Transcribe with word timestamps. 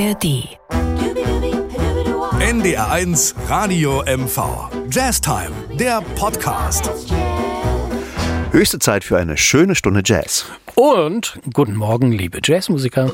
ARD. 0.00 0.56
NDR1 2.40 3.34
Radio 3.48 4.02
MV. 4.06 4.70
Jazztime, 4.90 5.50
der 5.78 6.00
Podcast. 6.14 6.90
Höchste 8.50 8.78
Zeit 8.78 9.04
für 9.04 9.18
eine 9.18 9.36
schöne 9.36 9.74
Stunde 9.74 10.00
Jazz. 10.02 10.46
Und 10.74 11.38
guten 11.52 11.76
Morgen, 11.76 12.12
liebe 12.12 12.38
Jazzmusiker. 12.42 13.12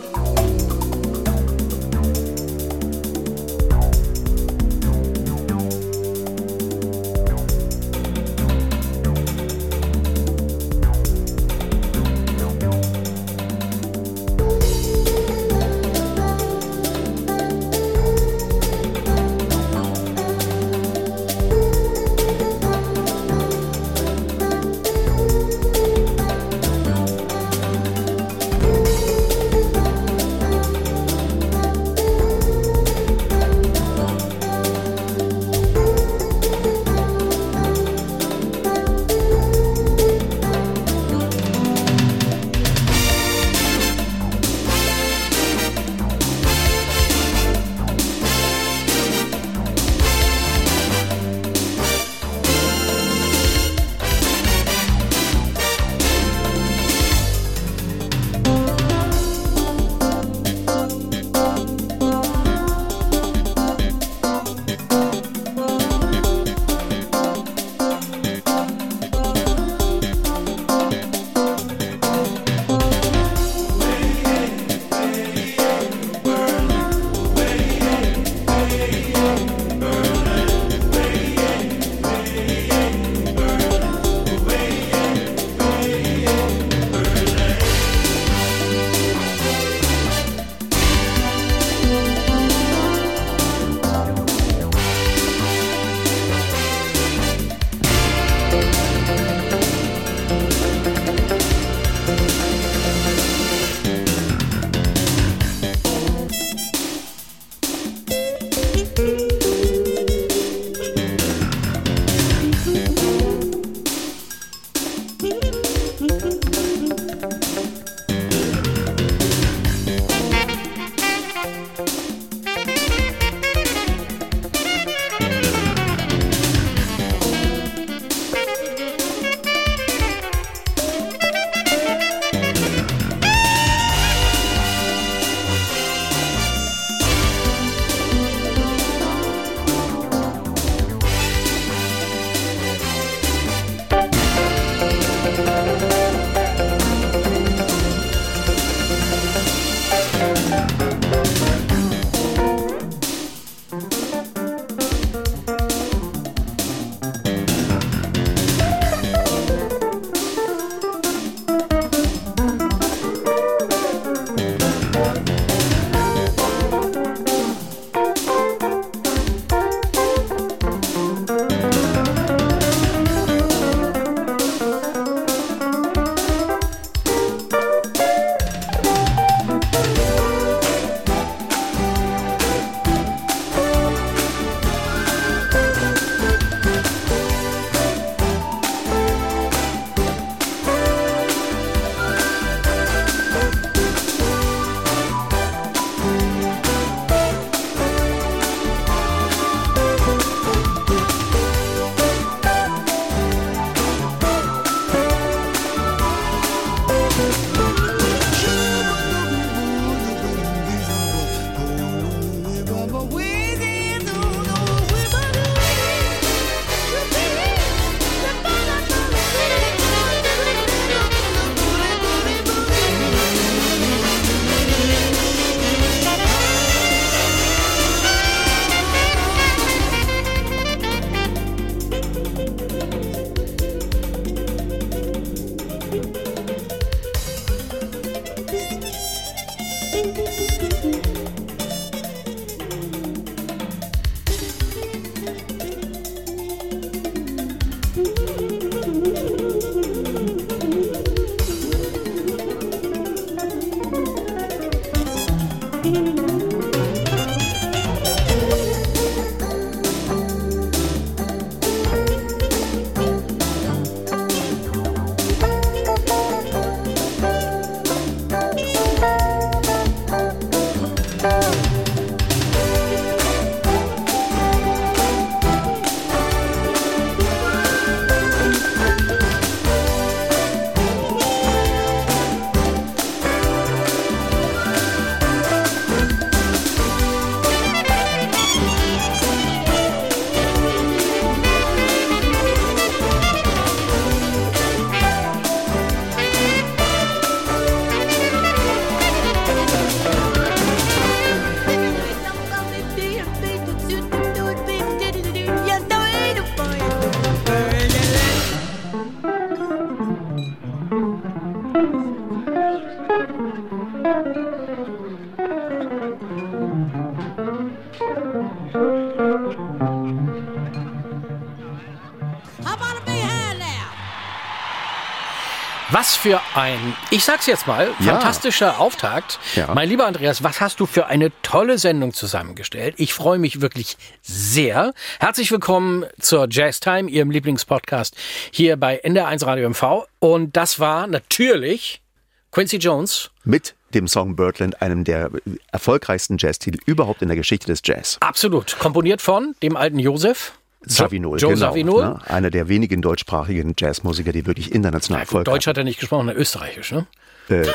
Für 326.26 326.40
ein, 326.56 326.96
ich 327.12 327.22
sag's 327.24 327.46
jetzt 327.46 327.68
mal, 327.68 327.94
Ja. 328.00 328.14
fantastischer 328.14 328.80
Auftakt. 328.80 329.38
Ja. 329.54 329.72
Mein 329.72 329.88
lieber 329.88 330.06
Andreas, 330.08 330.42
was 330.42 330.60
hast 330.60 330.80
du 330.80 330.86
für 330.86 331.06
eine 331.06 331.30
tolle 331.42 331.78
Sendung 331.78 332.12
zusammengestellt? 332.12 332.96
Ich 332.98 333.14
freue 333.14 333.38
mich 333.38 333.60
wirklich 333.60 333.96
sehr. 334.22 334.92
Herzlich 335.20 335.52
willkommen 335.52 336.04
zur 336.18 336.48
Jazz 336.50 336.80
Time, 336.80 337.08
Ihrem 337.08 337.30
Lieblingspodcast 337.30 338.16
hier 338.50 338.76
bei 338.76 339.00
NDR1 339.04 339.46
Radio 339.46 339.68
MV. 339.70 340.08
Und 340.18 340.56
das 340.56 340.80
war 340.80 341.06
natürlich 341.06 342.02
Quincy 342.50 342.78
Jones. 342.78 343.30
Mit 343.44 343.76
dem 343.94 344.08
Song 344.08 344.34
Birdland, 344.34 344.82
einem 344.82 345.04
der 345.04 345.30
erfolgreichsten 345.70 346.38
Jazztitel 346.40 346.80
überhaupt 346.86 347.22
in 347.22 347.28
der 347.28 347.36
Geschichte 347.36 347.68
des 347.68 347.82
Jazz. 347.84 348.16
Absolut. 348.18 348.76
Komponiert 348.80 349.22
von 349.22 349.54
dem 349.62 349.76
alten 349.76 350.00
Josef. 350.00 350.54
Savinol, 350.86 351.38
Joe 351.38 351.54
genau. 351.54 351.66
Savinol. 351.66 352.04
Ne? 352.04 352.18
Einer 352.26 352.50
der 352.50 352.68
wenigen 352.68 353.02
deutschsprachigen 353.02 353.74
Jazzmusiker, 353.78 354.32
die 354.32 354.46
wirklich 354.46 354.72
international 354.72 355.22
Erfolg 355.22 355.44
Deutsch 355.44 355.66
hat 355.66 355.76
er 355.76 355.84
nicht 355.84 355.98
gesprochen, 355.98 356.28
Österreichisch, 356.30 356.92
ne? 356.92 357.06
Äh, 357.48 357.66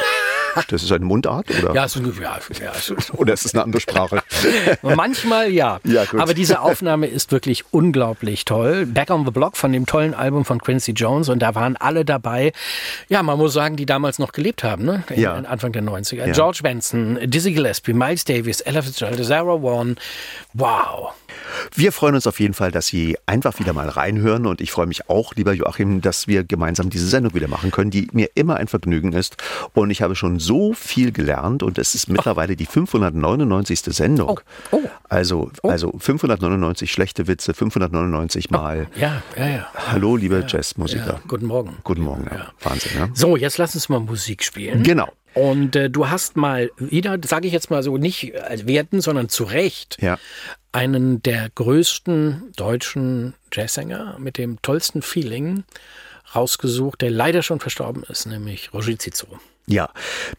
das 0.69 0.83
ist 0.83 0.91
eine 0.91 1.05
Mundart, 1.05 1.49
oder? 1.49 1.73
Ja, 1.73 1.85
ist, 1.85 1.95
ja, 1.95 2.01
ja 2.59 2.71
ist, 2.71 3.13
Oder 3.13 3.33
ist 3.33 3.45
es 3.45 3.53
eine 3.53 3.63
andere 3.63 3.81
Sprache? 3.81 4.23
Manchmal 4.81 5.49
ja. 5.49 5.79
Ja. 5.83 6.03
Aber 6.17 6.33
diese 6.33 6.61
Aufnahme 6.61 7.07
ist 7.07 7.31
wirklich 7.31 7.65
unglaublich 7.71 8.45
toll. 8.45 8.85
Back 8.85 9.09
on 9.09 9.25
the 9.25 9.31
Block 9.31 9.57
von 9.57 9.71
dem 9.71 9.85
tollen 9.85 10.13
Album 10.13 10.45
von 10.45 10.59
Quincy 10.61 10.91
Jones 10.91 11.29
und 11.29 11.39
da 11.39 11.55
waren 11.55 11.77
alle 11.77 12.05
dabei. 12.05 12.51
Ja, 13.09 13.23
man 13.23 13.37
muss 13.37 13.53
sagen, 13.53 13.75
die 13.75 13.85
damals 13.85 14.19
noch 14.19 14.31
gelebt 14.31 14.63
haben, 14.63 14.85
ne? 14.85 15.03
In, 15.09 15.21
Ja. 15.21 15.35
Anfang 15.35 15.71
der 15.71 15.83
90er. 15.83 16.31
George 16.31 16.59
Benson, 16.63 17.17
Dizzy 17.23 17.51
Gillespie, 17.53 17.93
Miles 17.93 18.25
Davis, 18.25 18.61
Ella 18.61 18.81
Fitzgerald, 18.81 19.23
Sarah 19.23 19.61
Vaughan. 19.61 19.97
Wow. 20.53 21.11
Wir 21.73 21.91
freuen 21.91 22.15
uns 22.15 22.27
auf 22.27 22.39
jeden 22.39 22.53
Fall, 22.53 22.71
dass 22.71 22.87
Sie 22.87 23.17
einfach 23.25 23.59
wieder 23.59 23.73
mal 23.73 23.89
reinhören 23.89 24.45
und 24.45 24.61
ich 24.61 24.71
freue 24.71 24.85
mich 24.87 25.09
auch, 25.09 25.33
lieber 25.35 25.53
Joachim, 25.53 26.01
dass 26.01 26.27
wir 26.27 26.43
gemeinsam 26.43 26.89
diese 26.89 27.07
Sendung 27.07 27.33
wieder 27.33 27.47
machen 27.47 27.71
können, 27.71 27.91
die 27.91 28.07
mir 28.11 28.29
immer 28.35 28.57
ein 28.57 28.67
Vergnügen 28.67 29.13
ist 29.13 29.37
und 29.73 29.89
ich 29.91 30.01
habe 30.01 30.15
schon 30.15 30.39
so 30.41 30.73
viel 30.73 31.11
gelernt 31.11 31.63
und 31.63 31.77
es 31.77 31.95
ist 31.95 32.09
mittlerweile 32.09 32.55
die 32.55 32.65
599. 32.65 33.81
Sendung. 33.81 34.39
Oh, 34.71 34.77
oh. 34.77 34.81
Also, 35.09 35.51
also 35.63 35.93
599 35.97 36.91
schlechte 36.91 37.27
Witze, 37.27 37.53
599 37.53 38.49
Mal. 38.49 38.87
Ja, 38.97 39.21
ja, 39.37 39.47
ja. 39.47 39.67
Hallo, 39.87 40.15
liebe 40.15 40.43
Jazzmusiker. 40.47 41.05
ja. 41.13 41.21
Guten 41.27 41.45
Morgen. 41.45 41.77
Guten 41.83 42.01
Morgen, 42.03 42.25
ja. 42.31 42.47
Wahnsinn, 42.61 42.91
ja. 42.97 43.09
So, 43.13 43.35
jetzt 43.37 43.57
lass 43.57 43.75
uns 43.75 43.89
mal 43.89 43.99
Musik 43.99 44.43
spielen. 44.43 44.83
Genau. 44.83 45.07
Und 45.33 45.75
äh, 45.77 45.89
du 45.89 46.09
hast 46.09 46.35
mal 46.35 46.71
wieder, 46.77 47.17
sage 47.25 47.47
ich 47.47 47.53
jetzt 47.53 47.69
mal 47.69 47.83
so, 47.83 47.97
nicht 47.97 48.35
als 48.35 48.67
Werten, 48.67 48.99
sondern 48.99 49.29
zu 49.29 49.43
Recht, 49.45 49.97
Ja. 50.01 50.17
einen 50.73 51.21
der 51.23 51.49
größten 51.55 52.51
deutschen 52.57 53.33
Jazzsänger 53.53 54.17
mit 54.19 54.37
dem 54.37 54.61
tollsten 54.61 55.01
Feeling 55.01 55.63
rausgesucht, 56.35 57.01
der 57.01 57.11
leider 57.11 57.43
schon 57.43 57.59
verstorben 57.59 58.03
ist, 58.09 58.25
nämlich 58.25 58.73
Roger 58.73 58.97
Cicero. 58.97 59.39
Ja, 59.67 59.89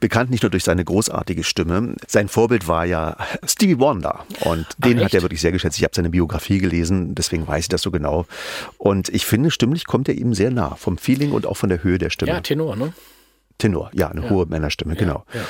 bekannt 0.01 0.31
nicht 0.31 0.43
nur 0.43 0.51
durch 0.51 0.65
seine 0.65 0.85
großartige 0.85 1.45
Stimme. 1.45 1.95
Sein 2.07 2.29
Vorbild 2.29 2.69
war 2.69 2.85
ja 2.85 3.17
Stevie 3.47 3.79
Wonder 3.79 4.25
und 4.41 4.67
den 4.79 4.99
echt? 4.99 5.07
hat 5.07 5.15
er 5.15 5.23
wirklich 5.23 5.41
sehr 5.41 5.53
geschätzt. 5.53 5.79
Ich 5.79 5.85
habe 5.85 5.95
seine 5.95 6.11
Biografie 6.11 6.59
gelesen, 6.59 7.15
deswegen 7.15 7.47
weiß 7.47 7.65
ich 7.65 7.69
das 7.69 7.83
so 7.83 7.91
genau. 7.91 8.27
Und 8.79 9.09
ich 9.09 9.25
finde, 9.25 9.51
stimmlich 9.51 9.87
kommt 9.87 10.09
er 10.09 10.15
ihm 10.15 10.35
sehr 10.35 10.51
nah, 10.51 10.75
vom 10.75 10.99
Feeling 10.99 11.33
und 11.33 11.47
auch 11.47 11.57
von 11.57 11.69
der 11.69 11.83
Höhe 11.83 11.99
der 11.99 12.11
Stimme. 12.11 12.33
Ja, 12.33 12.41
Tenor, 12.41 12.77
ne? 12.77 12.93
Tenor, 13.59 13.91
ja, 13.95 14.09
eine 14.09 14.29
hohe 14.29 14.47
Männerstimme, 14.47 14.97
genau. 14.97 15.25
ja. 15.33 15.41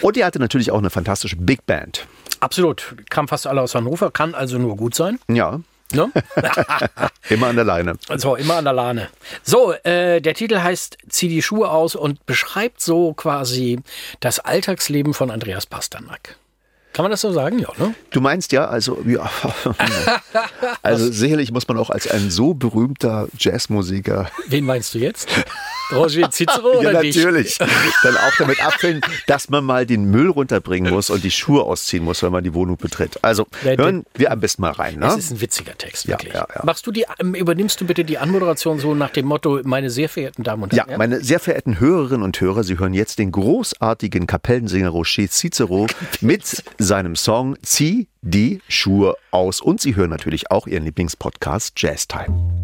Und 0.00 0.16
er 0.16 0.26
hatte 0.26 0.38
natürlich 0.38 0.70
auch 0.70 0.78
eine 0.78 0.90
fantastische 0.90 1.36
Big 1.36 1.66
Band. 1.66 2.06
Absolut. 2.40 2.94
Kam 3.10 3.28
fast 3.28 3.46
alle 3.46 3.60
aus 3.60 3.74
Hannover, 3.74 4.10
kann 4.10 4.34
also 4.34 4.58
nur 4.58 4.76
gut 4.76 4.94
sein. 4.94 5.18
Ja, 5.28 5.60
Ne? 5.94 6.10
immer 7.28 7.48
an 7.48 7.56
der 7.56 7.64
Leine. 7.64 7.94
Also 8.08 8.36
immer 8.36 8.56
an 8.56 8.64
der 8.64 8.72
Lahne. 8.72 9.08
So, 9.42 9.72
äh, 9.72 10.20
der 10.20 10.34
Titel 10.34 10.58
heißt 10.58 10.98
Zieh 11.08 11.28
die 11.28 11.42
Schuhe 11.42 11.70
aus 11.70 11.94
und 11.94 12.26
beschreibt 12.26 12.80
so 12.80 13.12
quasi 13.14 13.80
das 14.20 14.40
Alltagsleben 14.40 15.14
von 15.14 15.30
Andreas 15.30 15.66
Pasternak. 15.66 16.36
Kann 16.94 17.02
man 17.04 17.10
das 17.10 17.20
so 17.20 17.32
sagen? 17.32 17.58
Ja, 17.58 17.68
ne? 17.76 17.94
Du 18.10 18.20
meinst 18.22 18.52
ja, 18.52 18.64
also, 18.66 18.98
ja, 19.04 19.28
also 20.82 21.10
sicherlich 21.10 21.50
muss 21.52 21.66
man 21.68 21.76
auch 21.78 21.90
als 21.90 22.08
ein 22.10 22.30
so 22.30 22.54
berühmter 22.54 23.28
Jazzmusiker 23.38 24.30
Wen 24.48 24.64
meinst 24.64 24.94
du 24.94 24.98
jetzt? 24.98 25.28
Roger 25.92 26.30
Cicero 26.30 26.72
ja, 26.82 26.90
oder 26.90 27.00
dich? 27.02 27.16
natürlich. 27.16 27.58
Dann 27.58 28.16
auch 28.16 28.32
damit 28.38 28.64
abfinden, 28.64 29.02
dass 29.26 29.50
man 29.50 29.64
mal 29.64 29.84
den 29.86 30.06
Müll 30.06 30.30
runterbringen 30.30 30.92
muss 30.92 31.10
und 31.10 31.22
die 31.24 31.30
Schuhe 31.30 31.62
ausziehen 31.64 32.04
muss, 32.04 32.22
wenn 32.22 32.32
man 32.32 32.42
die 32.42 32.54
Wohnung 32.54 32.76
betritt. 32.78 33.18
Also 33.22 33.46
hören 33.62 34.04
wir 34.14 34.32
am 34.32 34.40
besten 34.40 34.62
mal 34.62 34.72
rein. 34.72 35.00
Das 35.00 35.14
Ne? 35.14 35.18
ist 35.18 35.30
ein 35.32 35.40
witziger 35.40 35.76
Text, 35.76 36.04
Ja, 36.04 36.12
wirklich. 36.12 36.32
ja, 36.34 36.46
ja. 36.54 36.62
Machst 36.64 36.86
du 36.86 36.90
die, 36.92 37.04
ähm, 37.20 37.34
übernimmst 37.34 37.80
du 37.80 37.84
bitte 37.86 38.04
die 38.04 38.18
Anmoderation 38.18 38.78
so 38.78 38.94
nach 38.94 39.10
dem 39.10 39.26
Motto, 39.26 39.60
meine 39.64 39.90
sehr 39.90 40.08
verehrten 40.08 40.42
Damen 40.42 40.62
und 40.64 40.72
Ja, 40.72 40.86
Herren? 40.86 40.98
meine 40.98 41.20
sehr 41.22 41.38
verehrten 41.40 41.78
Hörerinnen 41.80 42.22
und 42.22 42.40
Hörer, 42.40 42.64
Sie 42.64 42.78
hören 42.78 42.94
jetzt 42.94 43.18
den 43.18 43.30
großartigen 43.32 44.26
Kapellensänger 44.26 44.88
Rocher 44.88 45.28
Cicero 45.28 45.86
mit 46.20 46.62
seinem 46.84 47.16
Song 47.16 47.56
Zieh 47.62 48.08
die 48.22 48.60
Schuhe 48.68 49.16
aus. 49.30 49.60
Und 49.60 49.80
Sie 49.80 49.96
hören 49.96 50.10
natürlich 50.10 50.50
auch 50.50 50.66
Ihren 50.66 50.84
Lieblingspodcast 50.84 51.72
Jazz 51.76 52.06
Time. 52.06 52.54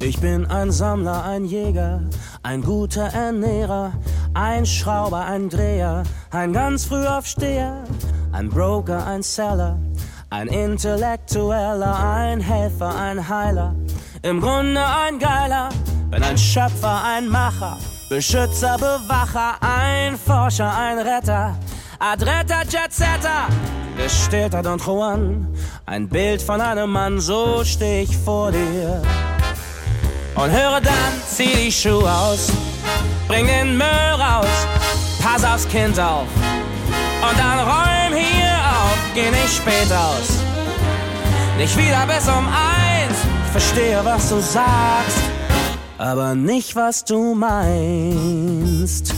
Ich 0.00 0.18
bin 0.20 0.46
ein 0.46 0.72
Sammler, 0.72 1.24
ein 1.24 1.44
Jäger, 1.44 2.02
ein 2.42 2.62
guter 2.62 3.04
Ernährer, 3.04 3.92
ein 4.34 4.66
Schrauber, 4.66 5.24
ein 5.24 5.48
Dreher, 5.48 6.02
ein 6.30 6.52
ganz 6.52 6.86
Frühaufsteher, 6.86 7.84
ein 8.32 8.48
Broker, 8.48 9.06
ein 9.06 9.22
Seller, 9.22 9.78
ein 10.30 10.48
Intellektueller, 10.48 11.98
ein 11.98 12.40
Helfer, 12.40 12.94
ein 12.94 13.28
Heiler, 13.28 13.74
im 14.22 14.40
Grunde 14.40 14.80
ein 14.82 15.18
Geiler, 15.18 15.68
bin 16.10 16.22
ein 16.22 16.38
Schöpfer, 16.38 17.02
ein 17.04 17.28
Macher, 17.28 17.78
Beschützer, 18.08 18.76
Bewacher, 18.78 19.56
ein 19.60 20.16
Forscher, 20.16 20.74
ein 20.74 20.98
Retter, 20.98 21.54
Adretter, 21.98 22.62
Jetsetter, 22.62 23.48
gestählter 23.96 24.62
Don 24.62 24.78
Juan, 24.78 25.46
ein 25.86 26.08
Bild 26.08 26.40
von 26.40 26.60
einem 26.60 26.90
Mann, 26.90 27.20
so 27.20 27.62
steh 27.64 28.02
ich 28.02 28.16
vor 28.16 28.50
dir. 28.50 29.02
Und 30.34 30.50
höre 30.50 30.80
dann, 30.80 31.12
zieh 31.28 31.54
die 31.66 31.72
Schuhe 31.72 32.10
aus, 32.10 32.50
bring 33.28 33.46
den 33.46 33.76
Müll 33.76 33.86
raus, 34.18 34.46
pass 35.22 35.44
aufs 35.44 35.68
Kind 35.68 36.00
auf. 36.00 36.26
Und 37.22 37.38
dann 37.38 37.58
räum 37.60 38.14
hier 38.14 38.52
auf, 38.68 38.98
geh 39.14 39.30
nicht 39.30 39.54
spät 39.54 39.92
aus. 39.92 40.42
Nicht 41.56 41.76
wieder 41.76 42.04
bis 42.06 42.26
um 42.26 42.48
eins, 42.48 43.16
ich 43.44 43.52
verstehe, 43.52 44.00
was 44.02 44.28
du 44.28 44.40
sagst, 44.40 45.22
aber 45.98 46.34
nicht, 46.34 46.74
was 46.74 47.04
du 47.04 47.34
meinst. 47.34 49.14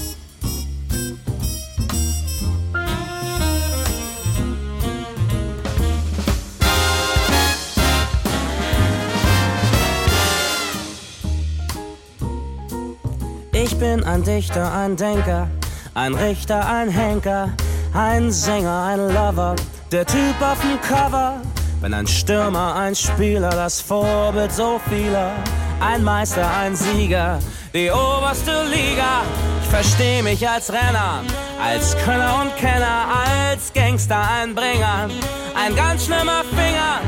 Ich 13.53 13.79
bin 13.79 14.05
ein 14.05 14.23
Dichter, 14.23 14.75
ein 14.75 14.97
Denker, 14.97 15.49
ein 15.95 16.13
Richter, 16.15 16.69
ein 16.69 16.91
Henker, 16.91 17.49
ein 17.95 18.33
Sänger, 18.33 18.83
ein 18.83 18.99
Lover, 19.09 19.55
der 19.93 20.05
Typ 20.05 20.35
auf 20.41 20.61
dem 20.61 20.81
Cover. 20.81 21.41
Bin 21.81 21.95
ein 21.95 22.07
Stürmer, 22.07 22.75
ein 22.75 22.95
Spieler, 22.95 23.51
das 23.51 23.81
Vorbild 23.81 24.53
so 24.53 24.81
vieler, 24.89 25.33
ein 25.81 26.03
Meister, 26.03 26.49
ein 26.57 26.75
Sieger, 26.75 27.39
die 27.73 27.91
oberste 27.91 28.65
Liga. 28.65 29.23
Ich 29.63 29.69
versteh 29.69 30.23
mich 30.23 30.49
als 30.49 30.73
Renner, 30.73 31.23
als 31.63 31.97
Könner 32.05 32.43
und 32.43 32.57
Kenner, 32.57 33.07
als 33.27 33.73
Gangster, 33.73 34.29
ein 34.41 34.55
Bringer, 34.55 35.09
ein 35.55 35.77
ganz 35.77 36.07
schlimmer 36.07 36.43
Finger, 36.51 37.01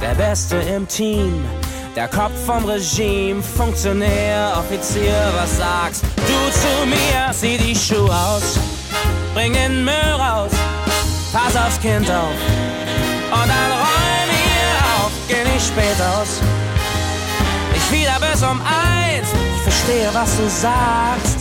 der 0.00 0.14
Beste 0.14 0.56
im 0.56 0.88
Team. 0.88 1.44
Der 1.94 2.08
Kopf 2.08 2.32
vom 2.46 2.64
Regime, 2.64 3.42
Funktionär, 3.42 4.54
Offizier, 4.58 5.14
was 5.36 5.58
sagst 5.58 6.04
du 6.16 6.50
zu 6.50 6.86
mir? 6.86 7.32
Zieh 7.32 7.58
die 7.58 7.76
Schuhe 7.76 8.10
aus, 8.10 8.58
bring 9.34 9.52
den 9.52 9.84
Müll 9.84 10.12
raus, 10.18 10.52
pass 11.32 11.56
aufs 11.56 11.80
Kind 11.80 12.10
auf 12.10 12.36
und 13.32 13.48
dann 13.48 13.72
räum 13.72 14.28
hier 14.30 15.04
auf, 15.04 15.12
geh 15.28 15.44
nicht 15.52 15.66
spät 15.66 16.00
aus. 16.00 16.40
Ich 17.74 17.92
wieder 17.92 18.18
bis 18.20 18.42
um 18.42 18.60
eins, 18.60 19.28
ich 19.56 19.62
verstehe, 19.62 20.08
was 20.12 20.36
du 20.36 20.48
sagst, 20.48 21.38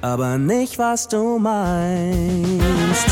aber 0.00 0.38
nicht 0.38 0.78
was 0.78 1.06
du 1.08 1.38
meinst. 1.38 3.06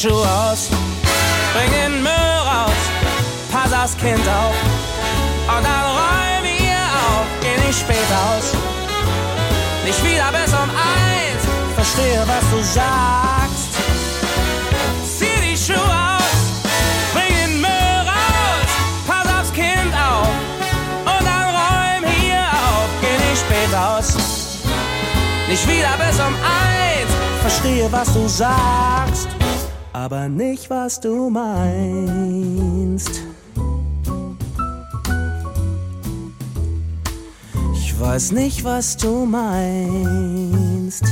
Schuhe 0.00 0.26
aus, 0.26 0.70
bring 1.52 1.70
den 1.72 2.02
Müll 2.02 2.10
raus, 2.10 2.72
pass 3.52 3.70
das 3.70 3.94
Kind 3.98 4.26
auf. 4.26 4.54
Und 5.46 5.62
dann 5.62 5.84
räum 5.84 6.42
hier 6.42 6.80
auf, 7.04 7.26
geh 7.42 7.66
nicht 7.66 7.80
spät 7.80 8.08
aus. 8.08 8.54
Nicht 9.84 10.02
wieder 10.02 10.32
bis 10.32 10.54
um 10.54 10.70
eins, 10.70 11.44
verstehe, 11.74 12.22
was 12.26 12.50
du 12.50 12.62
sagst. 12.62 13.74
Zieh 15.04 15.38
die 15.42 15.54
Schuhe 15.54 15.76
aus, 15.76 16.44
bring 17.12 17.36
den 17.36 17.60
Müll 17.60 18.00
raus, 18.06 18.70
pass 19.06 19.26
aufs 19.38 19.52
Kind 19.52 19.92
auf. 19.92 20.28
Und 21.04 21.26
dann 21.26 21.54
räum 21.54 22.10
hier 22.10 22.40
auf, 22.40 22.88
geh 23.02 23.28
nicht 23.28 23.42
spät 23.42 23.74
aus. 23.76 24.14
Nicht 25.46 25.68
wieder 25.68 25.94
bis 25.98 26.18
um 26.20 26.34
eins, 26.36 27.12
verstehe, 27.42 27.92
was 27.92 28.10
du 28.14 28.26
sagst, 28.26 29.28
aber 29.92 30.28
nicht, 30.28 30.70
was 30.70 31.00
du 31.00 31.30
meinst. 31.30 33.22
Ich 37.74 37.98
weiß 38.00 38.32
nicht, 38.32 38.64
was 38.64 38.96
du 38.96 39.26
meinst. 39.26 41.04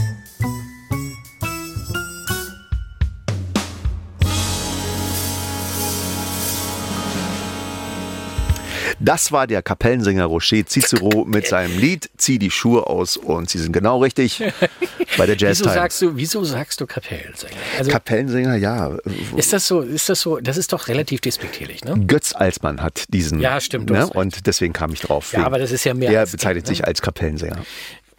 Das 9.09 9.33
war 9.33 9.47
der 9.47 9.63
Kapellensänger 9.63 10.27
Rocher 10.27 10.67
Cicero 10.67 11.25
mit 11.25 11.47
seinem 11.47 11.79
Lied 11.79 12.11
Zieh 12.19 12.39
die 12.39 12.51
Schuhe 12.51 12.87
aus 12.87 13.17
und 13.17 13.49
Sie 13.49 13.59
sind 13.59 13.73
genau 13.73 14.03
richtig 14.03 14.43
bei 15.17 15.25
der 15.25 15.35
Jazz 15.35 15.61
Wieso 15.61 15.71
sagst 15.71 16.03
du, 16.03 16.17
wieso 16.17 16.45
sagst 16.45 16.79
du 16.83 16.87
Kapellensänger? 16.87 17.57
Also 17.79 17.91
Kapellensänger, 17.91 18.57
ja. 18.57 18.99
ist 19.35 19.55
das 19.55 19.67
so, 19.67 19.81
ist 19.81 20.11
das 20.11 20.21
so, 20.21 20.41
das 20.41 20.59
ist 20.59 20.75
doch 20.75 20.89
relativ 20.89 21.23
despektierlich, 21.23 21.85
ne? 21.85 21.99
Götz 22.07 22.35
Alsmann 22.35 22.83
hat 22.83 23.05
diesen. 23.09 23.41
Ja, 23.41 23.63
stimmt, 23.63 23.89
Ne? 23.89 24.07
Und 24.07 24.47
deswegen 24.47 24.75
kam 24.75 24.93
ich 24.93 25.01
drauf. 25.01 25.33
Ja, 25.33 25.47
aber 25.47 25.59
das 25.59 25.73
ist 25.73 25.85
ja 25.85 25.95
mehr 25.95 26.11
Der 26.11 26.27
bezeichnet 26.27 26.67
Kind, 26.67 26.69
ne? 26.69 26.77
sich 26.77 26.87
als 26.87 27.01
Kapellensänger. 27.01 27.65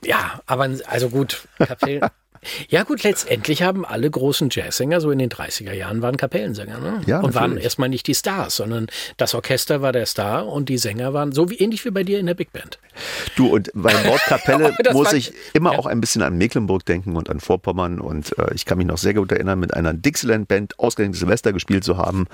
Ja, 0.04 0.42
aber 0.48 0.72
also 0.88 1.10
gut, 1.10 1.48
Kapellen. 1.60 2.02
Ja 2.70 2.84
gut, 2.84 3.04
letztendlich 3.04 3.64
haben 3.64 3.86
alle 3.86 4.10
großen 4.10 4.50
Jazzsänger 4.52 5.02
so 5.02 5.12
in 5.12 5.20
den 5.20 5.30
30er 5.30 5.74
Jahren 5.74 6.02
waren 6.02 6.18
Kapellensänger, 6.18 6.80
ne? 6.80 7.02
Ja, 7.06 7.20
und 7.20 7.36
waren 7.36 7.58
erstmal 7.58 7.90
nicht 7.90 8.08
die 8.08 8.16
Stars, 8.16 8.56
sondern 8.56 8.88
das 9.18 9.34
Orchester 9.36 9.82
war 9.82 9.92
der 9.92 10.06
Star 10.06 10.48
und 10.48 10.70
die 10.70 10.78
Sänger 10.78 11.14
waren 11.14 11.32
so 11.32 11.50
wie 11.50 11.56
ähnlich 11.58 11.84
wie 11.86 11.92
bei 11.92 12.04
dir 12.04 12.20
in 12.20 12.26
der 12.26 12.34
Big 12.34 12.52
Band. 12.54 12.80
Du, 13.36 13.48
und 13.48 13.70
beim 13.74 14.06
Wort 14.06 14.22
Kapelle 14.26 14.74
muss 14.94 15.14
ich 15.14 15.34
immer 15.54 15.74
Ja. 15.74 15.80
auch 15.80 15.86
ein 15.86 16.02
bisschen 16.02 16.22
an 16.22 16.38
Mecklenburg 16.38 16.86
denken 16.86 17.16
und 17.16 17.30
an 17.30 17.40
Vorpommern. 17.40 18.00
Und 18.00 18.38
äh, 18.38 18.54
ich 18.54 18.66
kann 18.66 18.78
mich 18.78 18.88
noch 18.88 18.98
sehr 18.98 19.14
gut 19.14 19.32
erinnern, 19.32 19.60
mit 19.60 19.74
einer 19.74 19.94
Dixieland-Band 19.94 20.80
ausgerechnet 20.80 21.18
Silvester 21.18 21.54
gespielt 21.54 21.84
zu 21.84 21.98
haben. 21.98 22.28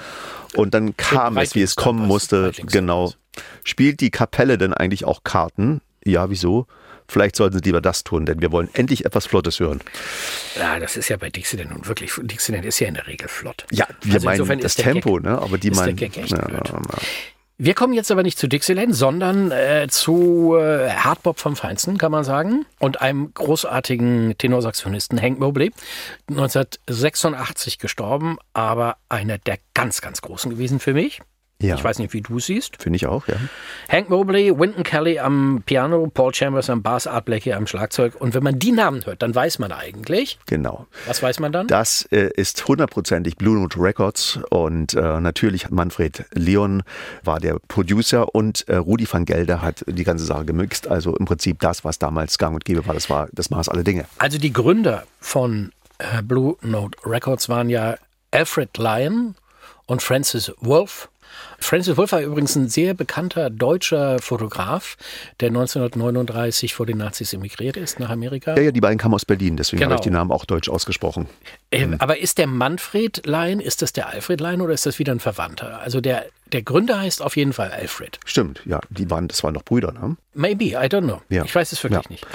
Und 0.56 0.74
dann 0.74 0.96
kam 0.98 1.38
es, 1.38 1.56
wie 1.56 1.62
es 1.62 1.76
kommen 1.76 2.08
musste. 2.08 2.52
Genau. 2.68 3.14
Spielt 3.64 4.00
die 4.02 4.12
Kapelle 4.12 4.58
denn 4.58 4.74
eigentlich 4.74 5.06
auch 5.06 5.24
Karten? 5.24 5.82
Ja, 6.04 6.30
wieso? 6.30 6.68
Vielleicht 7.08 7.36
sollten 7.36 7.58
sie 7.58 7.64
lieber 7.64 7.82
das 7.82 8.04
tun, 8.04 8.26
denn 8.26 8.42
wir 8.42 8.52
wollen 8.52 8.70
endlich 8.74 9.06
etwas 9.06 9.26
Flottes 9.26 9.60
hören. 9.60 9.80
Ja, 10.58 10.80
das 10.80 10.98
ist 10.98 11.10
ja 11.10 11.18
bei 11.18 11.30
Dixieland 11.30 11.72
nun 11.72 11.88
wirklich, 11.88 12.12
Dixieland 12.22 12.66
ist 12.66 12.80
ja 12.80 12.88
in 12.88 12.96
der 12.96 13.08
Regel 13.08 13.28
flott. 13.28 13.66
Ja, 13.72 13.88
wir 14.02 14.16
Also 14.28 14.46
meinen 14.46 14.62
das 14.62 14.76
Tempo, 14.76 15.14
Gag- 15.16 15.24
ne? 15.24 15.38
Aber 15.40 15.58
die 15.58 15.70
ist 15.70 15.78
der 15.78 15.86
meinen. 15.88 15.96
Gag 15.96 16.18
echt 16.18 16.32
ja, 16.32 16.38
blöd. 16.40 16.62
ja, 16.68 16.74
ja. 16.76 16.98
Wir 17.58 17.74
kommen 17.74 17.94
jetzt 17.94 18.12
aber 18.12 18.22
nicht 18.22 18.38
zu 18.38 18.48
Dixieland, 18.50 18.94
sondern 18.94 19.50
äh, 19.50 19.88
zu 19.90 20.58
äh, 20.60 20.90
Hardbop 20.90 21.40
vom 21.40 21.56
Feinsten, 21.56 21.98
kann 21.98 22.12
man 22.12 22.26
sagen. 22.26 22.66
Und 22.80 23.00
einem 23.00 23.34
großartigen 23.34 24.38
Tenorsaxophonisten, 24.38 25.22
Hank 25.22 25.40
Mobley. 25.40 25.72
1986 26.30 27.80
gestorben, 27.80 28.38
aber 28.54 28.98
einer 29.10 29.38
der 29.38 29.58
ganz, 29.74 30.02
ganz 30.02 30.22
großen 30.22 30.52
gewesen 30.52 30.80
für 30.80 30.94
mich. 30.94 31.22
Ja. 31.62 31.76
Ich 31.76 31.84
weiß 31.84 32.00
nicht, 32.00 32.12
wie 32.14 32.22
du 32.22 32.38
es 32.38 32.48
siehst. 32.48 32.82
Finde 32.82 32.98
ich 32.98 33.08
auch, 33.08 33.28
ja. 33.28 33.36
Hank 33.90 34.10
Mobley, 34.10 34.58
Wynton 34.58 34.84
Kelly 34.84 35.20
am 35.20 35.64
Piano, 35.66 36.12
Paul 36.14 36.34
Chambers 36.34 36.70
am 36.70 36.82
Bass, 36.82 37.08
Art 37.08 37.26
Blakey 37.26 37.54
am 37.54 37.66
Schlagzeug. 37.66 38.16
Und 38.20 38.34
wenn 38.34 38.44
man 38.44 38.60
die 38.60 38.74
Namen 38.74 39.06
hört, 39.06 39.22
dann 39.22 39.34
weiß 39.34 39.60
man 39.60 39.72
eigentlich. 39.72 40.38
Genau. 40.48 40.86
Was 41.08 41.24
weiß 41.24 41.40
man 41.40 41.54
dann? 41.54 41.68
Das 41.68 42.04
äh, 42.12 42.30
ist 42.36 42.68
hundertprozentig 42.68 43.38
Blue 43.38 43.58
Note 43.58 43.80
Records 43.80 44.40
und 44.50 44.96
äh, 44.96 45.22
natürlich 45.22 45.64
hat 45.64 45.72
Manfred 45.72 46.26
Leon 46.34 46.84
war 47.24 47.40
der 47.40 47.58
Producer 47.70 48.36
und 48.36 48.68
äh, 48.68 48.76
Rudi 48.76 49.08
van 49.10 49.24
Gelder 49.24 49.62
hat 49.62 49.86
die 49.88 50.04
ganze 50.04 50.26
Sache 50.26 50.44
gemixt. 50.44 50.90
Also 50.90 51.16
im 51.16 51.26
Prinzip 51.26 51.60
das, 51.62 51.86
was 51.86 52.00
damals 52.00 52.38
gang 52.38 52.54
und 52.54 52.66
gäbe 52.66 52.86
war, 52.86 52.94
das 52.94 53.10
war 53.10 53.30
das 53.32 53.50
Maß 53.50 53.70
aller 53.70 53.84
Dinge. 53.84 54.06
Also 54.18 54.38
die 54.38 54.52
Gründer 54.52 55.04
von 55.22 55.72
äh, 56.00 56.22
Blue 56.22 56.58
Note 56.62 56.98
Records 57.06 57.48
waren 57.48 57.70
ja 57.70 57.96
Alfred 58.32 58.78
Lyon 58.78 59.36
und 59.86 60.02
Francis 60.02 60.52
Wolff. 60.60 61.10
Francis 61.60 61.96
Wolff 61.98 62.12
war 62.12 62.22
übrigens 62.22 62.56
ein 62.56 62.68
sehr 62.68 62.94
bekannter 62.94 63.50
deutscher 63.50 64.20
Fotograf, 64.20 64.98
der 65.40 65.50
1939 65.50 66.74
vor 66.74 66.86
den 66.86 66.98
Nazis 66.98 67.34
emigriert 67.34 67.78
ist 67.78 68.00
nach 68.00 68.10
Amerika. 68.10 68.56
Ja, 68.56 68.64
ja, 68.64 68.72
die 68.72 68.82
beiden 68.82 68.98
kamen 68.98 69.14
aus 69.16 69.26
Berlin, 69.26 69.58
deswegen 69.58 69.80
Genau. 69.80 69.92
habe 69.92 70.02
ich 70.02 70.04
die 70.04 70.10
Namen 70.12 70.32
auch 70.32 70.46
deutsch 70.46 70.70
ausgesprochen. 70.70 71.28
Äh, 71.72 71.88
Aber 72.00 72.18
ist 72.20 72.38
der 72.38 72.48
Manfred 72.48 73.26
Lyon, 73.26 73.60
ist 73.60 73.82
das 73.82 73.94
der 73.94 74.10
Alfred 74.10 74.42
Lyon 74.42 74.62
oder 74.62 74.74
ist 74.74 74.86
das 74.86 75.00
wieder 75.00 75.14
ein 75.14 75.20
Verwandter? 75.20 75.80
Also 75.80 76.02
der, 76.02 76.26
der 76.52 76.62
Gründer 76.62 77.00
heißt 77.00 77.22
auf 77.22 77.36
jeden 77.38 77.54
Fall 77.54 77.72
Alfred. 77.72 78.20
Stimmt, 78.26 78.62
ja, 78.66 78.80
die 78.90 79.10
waren, 79.10 79.28
das 79.28 79.44
waren 79.44 79.54
noch 79.54 79.64
Brüder, 79.64 79.92
ne? 79.92 80.16
Maybe, 80.38 80.66
I 80.66 80.88
don't 80.90 81.04
know. 81.04 81.22
Ja. 81.30 81.46
Ich 81.46 81.56
weiß 81.56 81.72
es 81.72 81.82
wirklich 81.84 82.04
Ja. 82.04 82.10
nicht. 82.10 82.28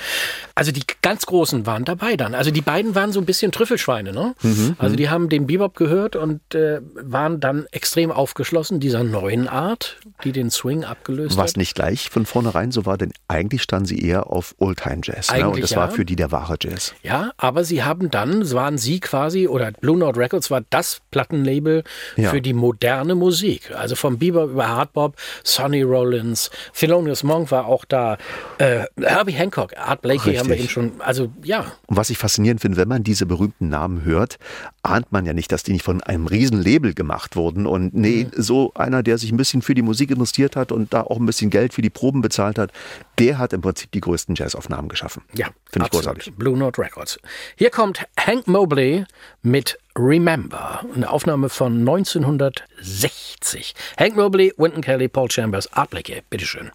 Also 0.54 0.72
die 0.72 0.82
ganz 1.02 1.26
Großen 1.26 1.66
waren 1.66 1.84
dabei 1.84 2.16
dann. 2.16 2.34
Also 2.34 2.50
die 2.50 2.62
beiden 2.62 2.94
waren 2.94 3.12
so 3.12 3.20
ein 3.20 3.26
bisschen 3.26 3.52
Trüffelschweine, 3.52 4.12
ne? 4.14 4.34
Mhm, 4.40 4.74
also 4.78 4.96
die 4.96 5.10
haben 5.10 5.28
den 5.28 5.46
Bebop 5.46 5.76
gehört 5.76 6.16
und 6.16 6.54
äh, 6.54 6.80
waren 6.94 7.40
dann 7.40 7.66
extrem 7.72 8.10
aufgeschlossen 8.10 8.80
dieser 8.80 9.04
neuen 9.04 9.48
Art, 9.48 9.98
die 10.24 10.32
den 10.32 10.50
Swing 10.50 10.82
abgelöst 10.84 11.36
Was 11.36 11.50
hat. 11.50 11.56
nicht 11.58 11.74
gleich 11.74 12.08
von 12.08 12.24
vornherein 12.24 12.72
so 12.72 12.86
war, 12.86 12.96
denn 12.96 13.12
eigentlich 13.28 13.62
standen 13.62 13.84
sie 13.86 13.98
eher 13.98 14.28
auf 14.28 14.54
Oldtime 14.58 15.00
Jazz. 15.04 15.30
Ne? 15.30 15.48
Und 15.48 15.62
das 15.62 15.76
war 15.76 15.88
ja. 15.90 15.94
für 15.94 16.06
die 16.06 16.16
der 16.16 16.32
wahre 16.32 16.56
Jazz. 16.58 16.94
Ja, 17.02 17.32
aber 17.36 17.64
sie 17.64 17.82
haben 17.84 18.10
dann, 18.10 18.50
waren 18.52 18.78
sie 18.78 19.00
quasi, 19.00 19.46
oder 19.46 19.72
Blue 19.72 19.98
Note 19.98 20.18
Records 20.18 20.50
war 20.50 20.62
das 20.70 21.00
Plattenlabel 21.10 21.84
für 22.16 22.40
die 22.40 22.54
moderne 22.54 23.14
Musik. 23.14 23.70
Also 23.76 23.94
vom 24.00 24.18
Bebop 24.18 24.50
über 24.50 24.68
Hardbop, 24.68 25.16
Sonny 25.44 25.82
Rollins, 25.82 26.50
Thelonious 26.74 27.22
Monk 27.22 27.50
war 27.50 27.66
auch 27.66 27.84
da, 27.84 28.18
äh, 28.58 28.84
Herbie 29.00 29.32
Hancock, 29.32 29.76
Art 29.76 30.02
Blakey 30.02 30.34
haben 30.36 30.48
wir 30.48 30.56
eben 30.58 30.68
schon, 30.68 30.92
also 31.00 31.30
ja, 31.42 31.66
Und 31.86 31.96
was 31.96 32.10
ich 32.10 32.18
faszinierend 32.18 32.60
finde, 32.60 32.76
wenn 32.78 32.88
man 32.88 33.04
diese 33.04 33.26
berühmten 33.26 33.68
Namen 33.68 34.04
hört, 34.04 34.38
ahnt 34.82 35.12
man 35.12 35.26
ja 35.26 35.32
nicht, 35.32 35.52
dass 35.52 35.62
die 35.62 35.72
nicht 35.72 35.84
von 35.84 36.02
einem 36.02 36.26
riesen 36.26 36.60
Label 36.60 36.94
gemacht 36.94 37.36
wurden. 37.36 37.66
Und 37.66 37.94
nee, 37.94 38.24
Mhm. 38.34 38.42
so 38.42 38.72
einer, 38.74 39.02
der 39.02 39.18
sich 39.18 39.30
ein 39.30 39.36
bisschen 39.36 39.62
für 39.62 39.74
die 39.74 39.82
Musik 39.82 40.10
interessiert 40.10 40.56
hat 40.56 40.72
und 40.72 40.92
da 40.92 41.02
auch 41.02 41.18
ein 41.18 41.26
bisschen 41.26 41.50
Geld 41.50 41.74
für 41.74 41.82
die 41.82 41.90
Proben 41.90 42.22
bezahlt 42.22 42.58
hat, 42.58 42.72
der 43.20 43.38
hat 43.38 43.52
im 43.52 43.60
Prinzip 43.60 43.92
die 43.92 44.00
größten 44.00 44.34
Jazzaufnahmen 44.34 44.88
geschaffen. 44.88 45.22
Ja, 45.34 45.48
Finde 45.70 45.86
ich 45.86 45.92
großartig. 45.92 46.32
Blue 46.36 46.56
Note 46.56 46.80
Records. 46.80 47.20
Hier 47.56 47.70
kommt 47.70 48.06
Hank 48.18 48.48
Mobley 48.48 49.04
mit 49.42 49.78
Remember, 49.96 50.84
eine 50.94 51.10
Aufnahme 51.10 51.50
von 51.50 51.80
1960. 51.80 53.74
Hank 53.98 54.16
Mobley, 54.16 54.52
Wynton 54.56 54.82
Kelly, 54.82 55.08
Paul 55.08 55.30
Chambers, 55.30 55.70
Art 55.72 55.90
Blakey, 55.90 56.22
bitteschön. 56.30 56.70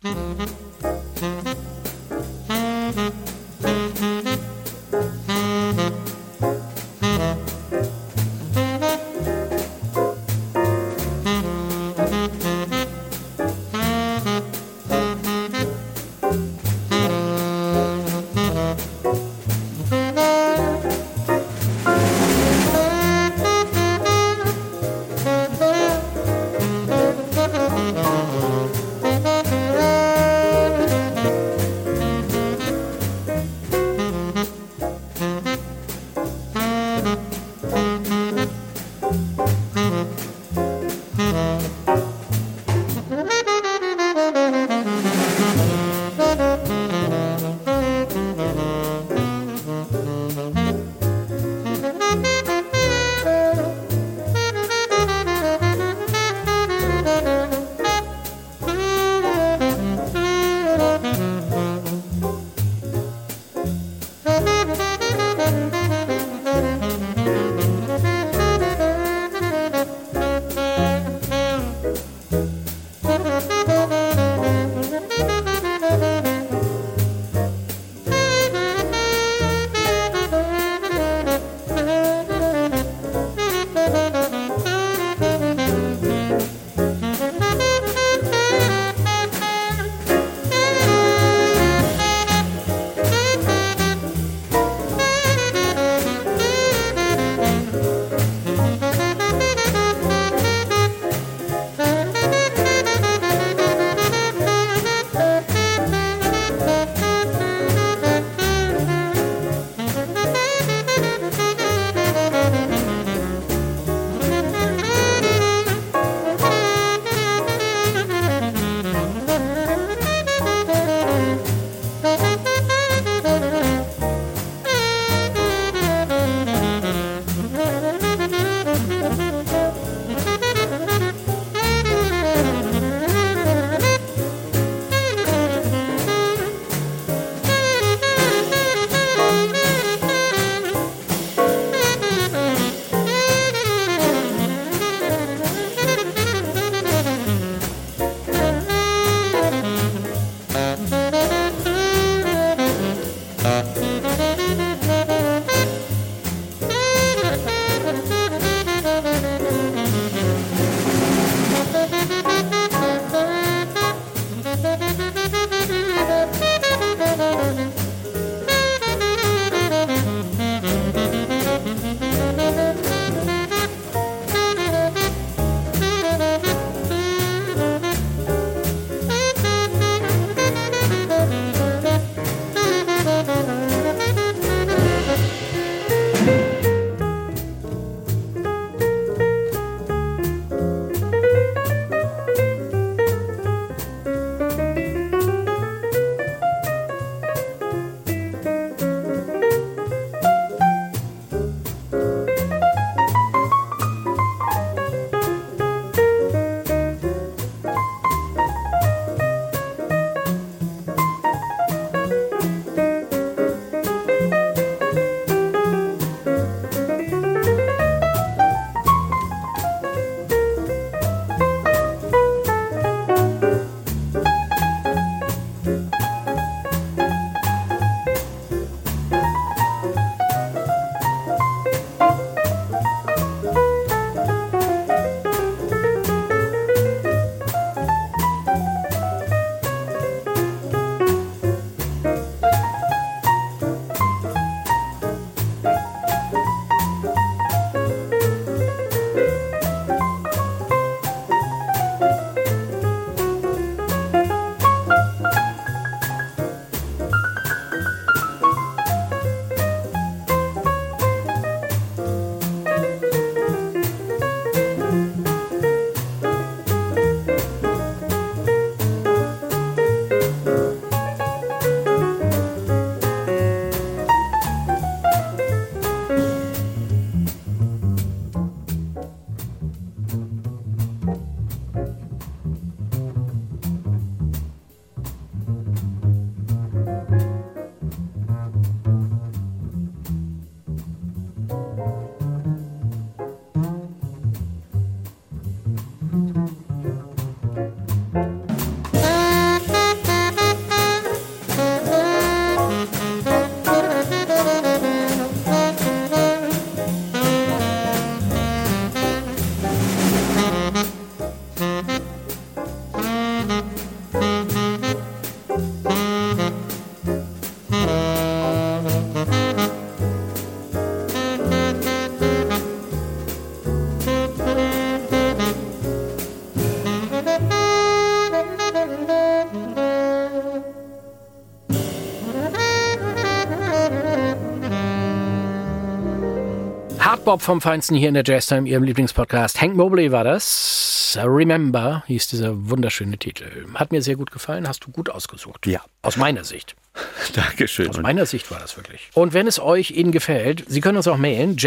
Rockbob 337.26 337.42
vom 337.42 337.60
Feinsten 337.60 337.96
hier 337.98 338.10
in 338.10 338.14
der 338.14 338.24
Jazztime, 338.24 338.70
Ihrem 338.70 338.84
Lieblingspodcast. 338.84 339.60
Hank 339.60 339.76
Mobley 339.76 340.12
war 340.12 340.24
das. 340.24 341.18
Remember 341.20 342.04
hieß 342.06 342.28
dieser 342.28 342.70
wunderschöne 342.70 343.18
Titel. 343.18 343.66
Hat 343.74 343.92
mir 343.92 344.04
sehr 344.04 344.16
gut 344.16 344.30
gefallen, 344.30 344.68
hast 344.68 344.86
du 344.86 344.92
gut 344.92 345.10
ausgesucht. 345.10 345.66
Ja. 345.66 345.82
Aus 346.04 346.18
meiner 346.18 346.44
Sicht. 346.44 346.76
Dankeschön. 347.34 347.90
Aus 347.90 348.00
meiner 348.00 348.28
Sicht 348.28 348.52
war 348.52 348.60
das 348.60 348.78
wirklich. 348.78 349.10
Und 349.16 349.34
wenn 349.34 349.48
es 349.48 349.60
euch 349.60 349.90
Ihnen 349.90 350.12
gefällt, 350.12 350.66
Sie 350.68 350.82
können 350.82 350.98
uns 350.98 351.08
auch 351.08 351.18
mailen, 351.18 351.58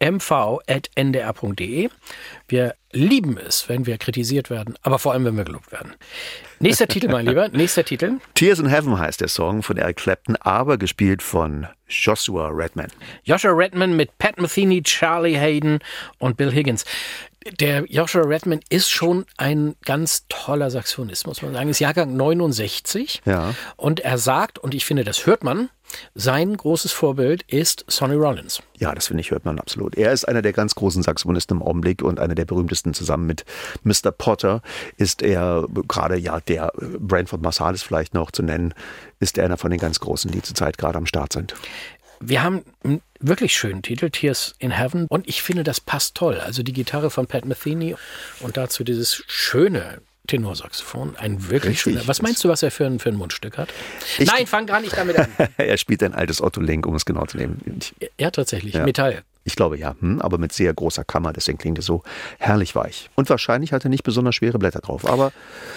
jazztime.mv.ndr.de. 0.00 1.88
Wir 2.48 2.74
lieben 2.92 3.38
es, 3.38 3.68
wenn 3.68 3.86
wir 3.86 3.98
kritisiert 3.98 4.50
werden, 4.50 4.76
aber 4.82 4.98
vor 4.98 5.12
allem, 5.12 5.24
wenn 5.24 5.36
wir 5.36 5.44
gelobt 5.44 5.72
werden. 5.72 5.94
Nächster 6.60 6.86
Titel, 6.86 7.08
mein 7.08 7.26
Lieber, 7.26 7.48
nächster 7.52 7.84
Titel. 7.84 8.18
Tears 8.34 8.58
in 8.58 8.66
Heaven 8.66 8.98
heißt 8.98 9.20
der 9.20 9.28
Song 9.28 9.62
von 9.62 9.76
Eric 9.76 9.96
Clapton, 9.96 10.36
aber 10.36 10.78
gespielt 10.78 11.22
von 11.22 11.66
Joshua 11.88 12.48
Redman. 12.48 12.88
Joshua 13.24 13.52
Redman 13.52 13.96
mit 13.96 14.16
Pat 14.18 14.40
Metheny, 14.40 14.82
Charlie 14.82 15.36
Hayden 15.36 15.80
und 16.18 16.36
Bill 16.36 16.52
Higgins. 16.52 16.84
Der 17.60 17.84
Joshua 17.90 18.22
Redman 18.22 18.60
ist 18.70 18.90
schon 18.90 19.26
ein 19.36 19.74
ganz 19.84 20.24
toller 20.28 20.70
Saxophonist, 20.70 21.26
muss 21.26 21.42
man 21.42 21.52
sagen. 21.52 21.68
Ist 21.68 21.78
Jahrgang 21.78 22.16
69. 22.16 23.22
Ja. 23.26 23.54
Und 23.76 24.00
er 24.00 24.16
sagt, 24.16 24.58
und 24.58 24.72
ich 24.74 24.86
finde, 24.86 25.04
das 25.04 25.26
hört 25.26 25.44
man, 25.44 25.68
sein 26.14 26.56
großes 26.56 26.92
Vorbild 26.92 27.42
ist 27.42 27.84
Sonny 27.88 28.14
Rollins. 28.14 28.62
Ja, 28.78 28.94
das 28.94 29.08
finde 29.08 29.20
ich, 29.20 29.30
hört 29.30 29.44
man 29.44 29.58
absolut. 29.58 29.96
Er 29.96 30.12
ist 30.12 30.26
einer 30.26 30.42
der 30.42 30.52
ganz 30.52 30.74
großen 30.74 31.02
Saxophonisten 31.02 31.58
im 31.58 31.62
Augenblick 31.62 32.02
und 32.02 32.20
einer 32.20 32.34
der 32.34 32.44
berühmtesten 32.44 32.94
zusammen 32.94 33.26
mit 33.26 33.44
Mr. 33.82 34.10
Potter 34.10 34.62
ist 34.96 35.22
er 35.22 35.66
gerade 35.88 36.16
ja 36.16 36.40
der 36.40 36.72
Brentford 36.76 37.42
Marsalis 37.42 37.82
vielleicht 37.82 38.14
noch 38.14 38.30
zu 38.30 38.42
nennen, 38.42 38.74
ist 39.20 39.38
er 39.38 39.44
einer 39.44 39.56
von 39.56 39.70
den 39.70 39.80
ganz 39.80 40.00
großen, 40.00 40.30
die 40.30 40.42
zurzeit 40.42 40.78
gerade 40.78 40.98
am 40.98 41.06
Start 41.06 41.32
sind. 41.32 41.54
Wir 42.20 42.42
haben 42.42 42.62
einen 42.82 43.02
wirklich 43.20 43.56
schönen 43.56 43.82
Titel, 43.82 44.10
Tears 44.10 44.54
in 44.58 44.70
Heaven. 44.70 45.06
Und 45.08 45.28
ich 45.28 45.42
finde, 45.42 45.64
das 45.64 45.80
passt 45.80 46.14
toll. 46.14 46.40
Also 46.40 46.62
die 46.62 46.72
Gitarre 46.72 47.10
von 47.10 47.26
Pat 47.26 47.44
Metheny 47.44 47.96
und 48.40 48.56
dazu 48.56 48.84
dieses 48.84 49.22
schöne 49.26 50.00
Tenorsaxophon. 50.26 51.16
Ein 51.16 51.50
wirklich 51.50 51.80
schöner. 51.80 52.06
Was 52.06 52.22
meinst 52.22 52.42
du, 52.44 52.48
was 52.48 52.62
er 52.62 52.70
für 52.70 52.86
ein, 52.86 52.98
für 52.98 53.10
ein 53.10 53.16
Mundstück 53.16 53.58
hat? 53.58 53.68
Ich- 54.18 54.26
Nein, 54.30 54.46
fang 54.46 54.66
gar 54.66 54.80
nicht 54.80 54.96
damit 54.96 55.18
an. 55.18 55.28
er 55.56 55.76
spielt 55.76 56.02
ein 56.02 56.14
altes 56.14 56.40
Otto 56.40 56.60
Link, 56.60 56.86
um 56.86 56.94
es 56.94 57.04
genau 57.04 57.26
zu 57.26 57.36
nehmen. 57.36 57.60
Ja, 58.18 58.30
tatsächlich. 58.30 58.74
Ja. 58.74 58.84
Metall. 58.84 59.22
Ich 59.44 59.56
glaube 59.56 59.76
ja, 59.78 59.94
hm, 60.00 60.20
aber 60.20 60.38
mit 60.38 60.52
sehr 60.52 60.72
großer 60.72 61.04
Kammer, 61.04 61.32
deswegen 61.32 61.58
klingt 61.58 61.78
es 61.78 61.84
so 61.86 62.02
herrlich 62.38 62.74
weich. 62.74 63.10
Und 63.14 63.28
wahrscheinlich 63.28 63.72
hat 63.72 63.84
er 63.84 63.90
nicht 63.90 64.02
besonders 64.02 64.34
schwere 64.34 64.58
Blätter 64.58 64.80
drauf, 64.80 65.06
aber 65.06 65.32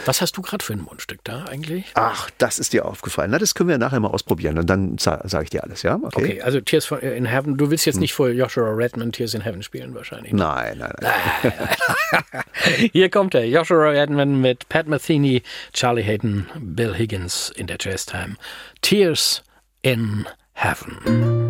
Was 0.05 0.21
hast 0.21 0.37
du 0.37 0.41
gerade 0.41 0.63
für 0.63 0.73
ein 0.73 0.81
Mundstück 0.81 1.19
da 1.23 1.45
eigentlich? 1.45 1.85
ach, 1.95 2.29
das 2.37 2.59
ist 2.59 2.73
dir 2.73 2.85
aufgefallen. 2.85 3.31
Na, 3.31 3.37
das 3.39 3.55
können 3.55 3.69
wir 3.69 3.77
nachher 3.77 3.99
mal 3.99 4.07
ausprobieren 4.09 4.57
und 4.57 4.69
dann 4.69 4.97
sage 4.97 5.43
ich 5.43 5.49
dir 5.49 5.63
alles, 5.63 5.83
ja? 5.83 5.99
Okay, 6.01 6.41
also 6.41 6.61
Tears 6.61 6.85
for- 6.85 7.01
in 7.03 7.25
Heaven. 7.25 7.57
Du 7.57 7.69
willst 7.69 7.85
jetzt 7.85 7.99
nicht 7.99 8.13
vor 8.13 8.29
Joshua 8.29 8.69
Redman 8.71 9.11
Tears 9.11 9.33
in 9.33 9.41
Heaven 9.41 9.61
spielen 9.63 9.93
wahrscheinlich. 9.93 10.31
Nein, 10.33 10.77
nein, 10.77 10.93
nein. 11.01 12.43
Hier 12.93 13.09
kommt 13.09 13.35
er, 13.35 13.45
Joshua 13.47 13.89
Redman 13.89 14.39
mit 14.41 14.69
Pat 14.69 14.87
Metheny, 14.87 15.43
Charlie 15.73 16.03
Hayden, 16.03 16.47
Bill 16.59 16.93
Higgins 16.95 17.49
in 17.55 17.67
der 17.67 17.77
Jazztime. 17.79 18.35
Tears 18.81 19.43
in 19.81 20.25
Heaven. 20.53 21.46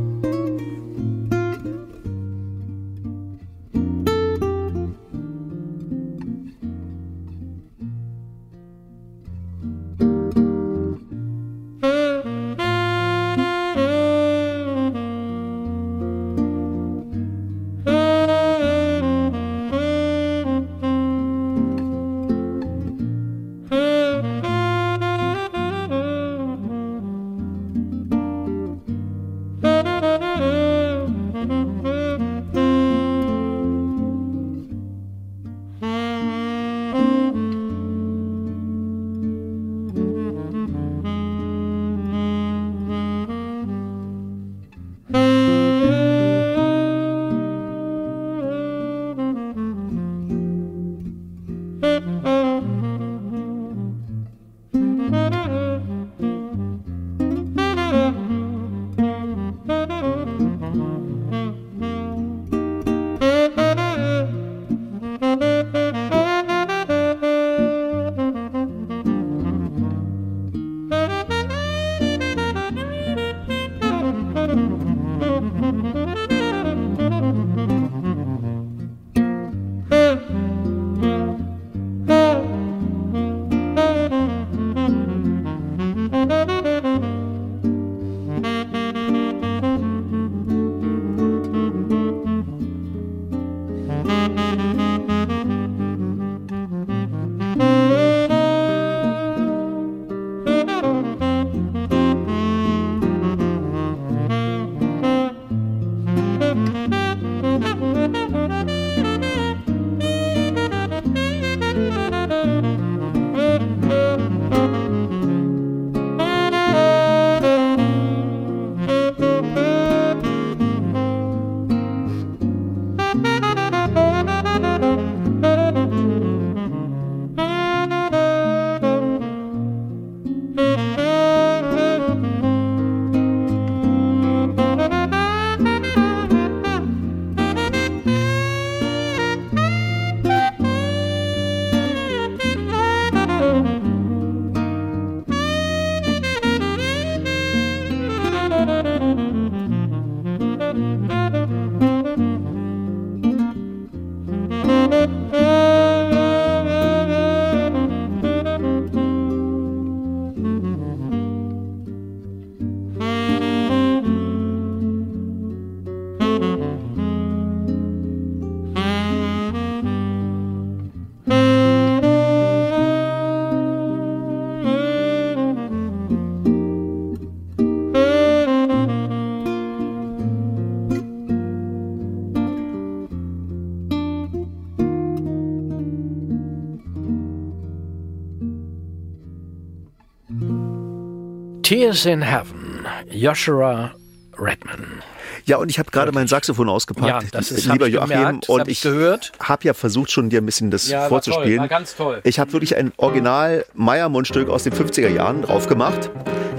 Tears 191.68 192.06
in 192.06 192.22
Heaven, 192.22 192.86
Joshua 193.12 193.92
Redman. 194.40 195.02
Ja, 195.44 195.58
und 195.58 195.70
ich 195.70 195.80
habe 195.80 195.92
gerade 195.92 196.14
mein 196.14 196.26
Saxophon 196.30 196.70
ausgepackt, 196.70 197.24
Ja, 197.24 197.30
das 197.30 197.52
ist- 197.52 197.66
lieber 197.66 197.88
Joachim. 197.88 198.08
gemerkt, 198.10 198.48
und 198.48 198.70
ich 198.70 198.86
habe 198.86 199.64
ja 199.64 199.74
versucht, 199.74 200.10
schon 200.10 200.30
dir 200.30 200.40
ein 200.40 200.46
bisschen 200.46 200.72
das 200.72 200.88
Ja, 200.88 201.02
war 201.02 201.10
vorzuspielen. 201.10 201.50
toll, 201.58 201.60
war 201.60 201.68
ganz 201.68 201.96
toll. 201.98 202.22
Ich 202.24 202.40
habe 202.40 202.54
wirklich 202.54 202.78
ein 202.78 202.94
Original 202.96 203.66
Meier-Mundstück 203.74 204.48
aus 204.48 204.64
den 204.64 204.72
50er 204.72 205.10
Jahren 205.10 205.42
drauf 205.42 205.68
gemacht. 205.68 206.10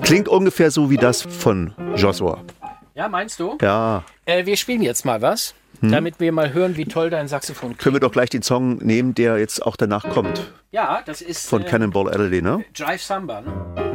Klingt 0.02 0.28
ungefähr 0.28 0.70
so 0.70 0.90
wie 0.90 0.98
das 0.98 1.22
von 1.22 1.72
Joshua. 1.96 2.42
Ja, 2.94 3.08
meinst 3.08 3.40
du? 3.40 3.56
Ja, 3.62 4.04
Äh, 4.26 4.44
wir 4.44 4.58
spielen 4.58 4.82
jetzt 4.82 5.06
mal 5.06 5.22
was, 5.22 5.54
damit 5.80 6.20
wir 6.20 6.32
mal 6.32 6.52
hören, 6.52 6.76
wie 6.76 6.84
toll 6.84 7.08
dein 7.08 7.28
Saxophon 7.28 7.70
klingt. 7.70 7.78
können 7.78 7.94
wir 7.96 8.00
doch 8.00 8.12
gleich 8.12 8.28
den 8.28 8.42
Song 8.42 8.76
nehmen, 8.84 9.14
der 9.14 9.38
jetzt 9.38 9.64
auch 9.64 9.76
danach 9.76 10.06
kommt. 10.10 10.52
Ja, 10.70 11.00
das 11.06 11.22
ist 11.22 11.48
Von 11.48 11.62
äh, 11.62 11.64
Cannonball 11.64 12.08
Adderley, 12.08 12.42
ne? 12.42 12.62
Drive 12.76 13.00
Samba. 13.02 13.40
Ne? 13.40 13.87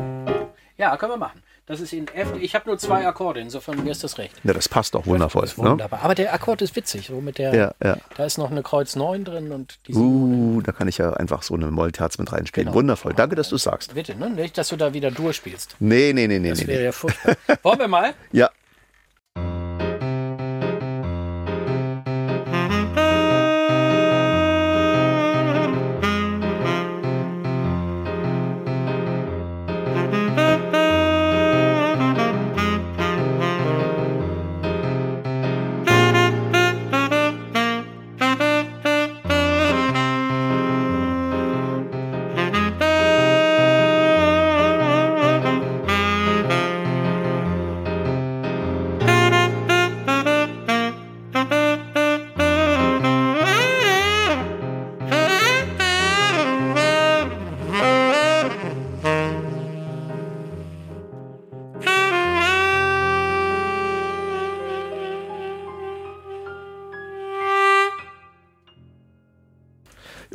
Ja, 0.83 0.97
können 0.97 1.13
wir 1.13 1.17
machen. 1.17 1.41
Das 1.65 1.79
ist 1.79 1.93
in 1.93 2.09
F. 2.09 2.33
Ich 2.41 2.55
habe 2.55 2.67
nur 2.67 2.77
zwei 2.77 3.07
Akkorde, 3.07 3.39
insofern 3.39 3.81
mir 3.85 3.91
ist 3.91 4.03
das 4.03 4.17
recht. 4.17 4.35
Ja, 4.43 4.51
das 4.51 4.67
passt 4.67 4.97
auch 4.97 5.05
wundervoll. 5.05 5.45
Ne? 5.45 5.55
wunderbar. 5.55 6.01
Aber 6.03 6.13
der 6.13 6.33
Akkord 6.33 6.61
ist 6.61 6.75
witzig. 6.75 7.07
So 7.07 7.21
mit 7.21 7.37
der, 7.37 7.55
Ja, 7.55 7.73
ja. 7.81 7.97
Da 8.17 8.25
ist 8.25 8.37
noch 8.37 8.51
eine 8.51 8.63
Kreuz 8.63 8.97
9 8.97 9.23
drin 9.23 9.53
und 9.53 9.79
die 9.87 9.93
Uh, 9.95 10.61
da 10.61 10.73
kann 10.73 10.89
ich 10.89 10.97
ja 10.97 11.13
einfach 11.13 11.41
so 11.41 11.53
eine 11.53 11.71
Mollterz 11.71 12.17
mit 12.17 12.33
reinspielen. 12.33 12.65
Genau. 12.65 12.75
Wundervoll. 12.75 13.13
Danke, 13.13 13.37
dass 13.37 13.47
du 13.47 13.55
es 13.55 13.63
sagst. 13.63 13.93
Bitte, 13.93 14.13
ne? 14.15 14.29
Nicht, 14.29 14.57
dass 14.57 14.67
du 14.67 14.75
da 14.75 14.93
wieder 14.93 15.09
durchspielst. 15.09 15.77
Nee, 15.79 16.11
nee, 16.11 16.27
nee, 16.27 16.39
nee. 16.39 16.49
Das 16.49 16.59
nee, 16.59 16.67
wäre 16.67 16.79
nee. 16.79 16.85
ja 16.85 16.91
furchtbar. 16.91 17.37
Wollen 17.61 17.79
wir 17.79 17.87
mal? 17.87 18.13
Ja. 18.33 18.49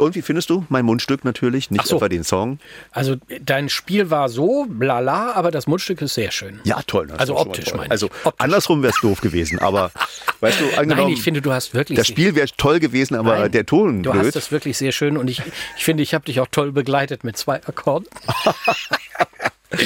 Und 0.09 0.15
wie 0.15 0.23
findest 0.23 0.49
du 0.49 0.65
mein 0.71 0.87
Mundstück 0.87 1.25
natürlich? 1.25 1.71
Nicht 1.71 1.87
so. 1.87 1.97
etwa 1.97 2.09
den 2.09 2.25
Song. 2.25 2.59
Also 2.93 3.17
dein 3.43 3.69
Spiel 3.69 4.11
war 4.11 4.31
so, 4.31 4.65
blala, 4.69 5.33
aber 5.33 5.51
das 5.51 5.67
Mundstück 5.67 6.01
ist 6.01 6.15
sehr 6.15 6.31
schön. 6.31 6.61
Ja, 6.65 6.81
toll. 6.87 7.09
Also 7.19 7.37
optisch 7.37 7.73
meine 7.75 7.85
ich. 7.87 7.91
Also 7.91 8.07
Optisch. 8.07 8.33
andersrum 8.39 8.83
wäre 8.83 8.93
es 8.95 9.01
doof 9.03 9.21
gewesen. 9.21 9.59
Aber 9.59 9.91
weißt 10.41 10.61
du, 10.61 10.65
angenommen, 10.79 11.09
Nein, 11.09 11.13
ich 11.13 11.23
finde, 11.23 11.43
du 11.43 11.53
hast 11.53 11.75
wirklich... 11.75 11.99
das 11.99 12.07
Spiel 12.07 12.35
wäre 12.35 12.49
toll 12.57 12.81
gewesen, 12.81 13.17
aber 13.17 13.39
Nein, 13.39 13.53
der 13.53 13.67
Ton 13.67 14.03
Du 14.03 14.13
blöd. 14.13 14.25
hast 14.25 14.37
das 14.37 14.51
wirklich 14.51 14.79
sehr 14.79 14.93
schön 14.93 15.19
und 15.19 15.29
ich, 15.29 15.43
ich 15.77 15.85
finde, 15.85 16.03
ich 16.03 16.15
habe 16.15 16.25
dich 16.25 16.41
auch 16.41 16.49
toll 16.51 16.73
begleitet 16.73 17.23
mit 17.23 17.37
zwei 17.37 17.57
Akkorden. 17.57 18.07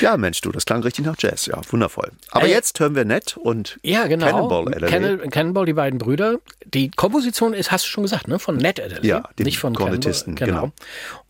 Ja, 0.00 0.16
Mensch, 0.16 0.40
du, 0.40 0.52
das 0.52 0.64
klang 0.64 0.82
richtig 0.82 1.04
nach 1.04 1.16
Jazz. 1.18 1.46
Ja, 1.46 1.60
wundervoll. 1.70 2.12
Aber 2.30 2.46
Äh, 2.46 2.50
jetzt 2.50 2.78
hören 2.80 2.94
wir 2.94 3.04
nett 3.04 3.36
und 3.36 3.78
Ja, 3.82 4.06
genau. 4.06 4.26
Cannonball 4.26 4.68
Adderley. 4.68 4.88
Cannon- 4.90 5.30
Cannonball, 5.30 5.66
die 5.66 5.72
beiden 5.72 5.98
Brüder. 5.98 6.38
Die 6.64 6.90
Komposition 6.90 7.52
ist, 7.52 7.70
hast 7.72 7.84
du 7.84 7.88
schon 7.88 8.04
gesagt, 8.04 8.28
ne? 8.28 8.38
Von 8.38 8.56
Ned 8.56 8.80
Adderley. 8.80 9.06
Ja, 9.08 9.28
dem 9.38 9.44
nicht 9.44 9.58
von 9.58 9.74
Kornettisten, 9.74 10.34
Cannonball. 10.36 10.70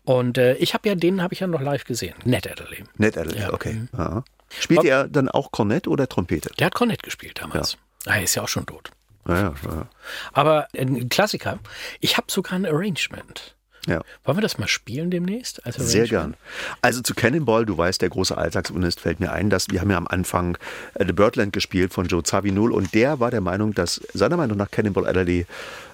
Genau. 0.05 0.15
Und 0.19 0.37
äh, 0.37 0.53
ich 0.55 0.73
habe 0.73 0.87
ja, 0.87 0.95
den 0.95 1.21
habe 1.21 1.33
ich 1.33 1.39
ja 1.39 1.47
noch 1.47 1.61
live 1.61 1.83
gesehen. 1.83 2.13
Ned 2.25 2.49
Adderley. 2.49 2.83
Nett 2.97 3.17
Adderley, 3.17 3.41
Ja. 3.41 3.53
okay. 3.53 3.81
Ja. 3.97 4.23
Spielt 4.59 4.83
er 4.85 5.07
dann 5.07 5.29
auch 5.29 5.51
Kornett 5.51 5.87
oder 5.87 6.07
Trompete? 6.07 6.49
Der 6.59 6.67
hat 6.67 6.75
Kornett 6.75 7.03
gespielt 7.03 7.39
damals. 7.41 7.77
Ah, 8.05 8.15
er 8.15 8.23
ist 8.23 8.35
ja 8.35 8.43
auch 8.43 8.47
schon 8.47 8.65
tot. 8.65 8.91
Ja, 9.27 9.35
ja, 9.35 9.53
ja. 9.65 9.87
Aber 10.33 10.67
ein 10.77 11.09
Klassiker. 11.09 11.59
Ich 11.99 12.17
habe 12.17 12.27
sogar 12.31 12.53
ein 12.53 12.65
Arrangement. 12.65 13.55
Ja. 13.89 14.01
Wollen 14.23 14.37
wir 14.37 14.41
das 14.41 14.57
mal 14.57 14.67
spielen 14.67 15.11
demnächst? 15.11 15.65
Als 15.65 15.75
Sehr 15.75 16.07
gern. 16.07 16.35
Also 16.81 17.01
zu 17.01 17.13
Cannonball, 17.13 17.65
du 17.65 17.77
weißt, 17.77 18.01
der 18.01 18.09
große 18.09 18.37
Alltagssaxophonist 18.37 18.99
fällt 18.99 19.19
mir 19.19 19.31
ein, 19.31 19.49
dass 19.49 19.69
wir 19.69 19.81
haben 19.81 19.91
ja 19.91 19.97
am 19.97 20.07
Anfang 20.07 20.57
äh, 20.95 21.05
The 21.05 21.13
Birdland 21.13 21.53
gespielt 21.53 21.93
von 21.93 22.07
Joe 22.07 22.23
Zawinul 22.23 22.71
und 22.71 22.93
der 22.93 23.19
war 23.19 23.31
der 23.31 23.41
Meinung, 23.41 23.73
dass 23.73 24.01
seiner 24.13 24.37
Meinung 24.37 24.57
nach 24.57 24.71
Cannonball 24.71 25.07
Adderley 25.07 25.45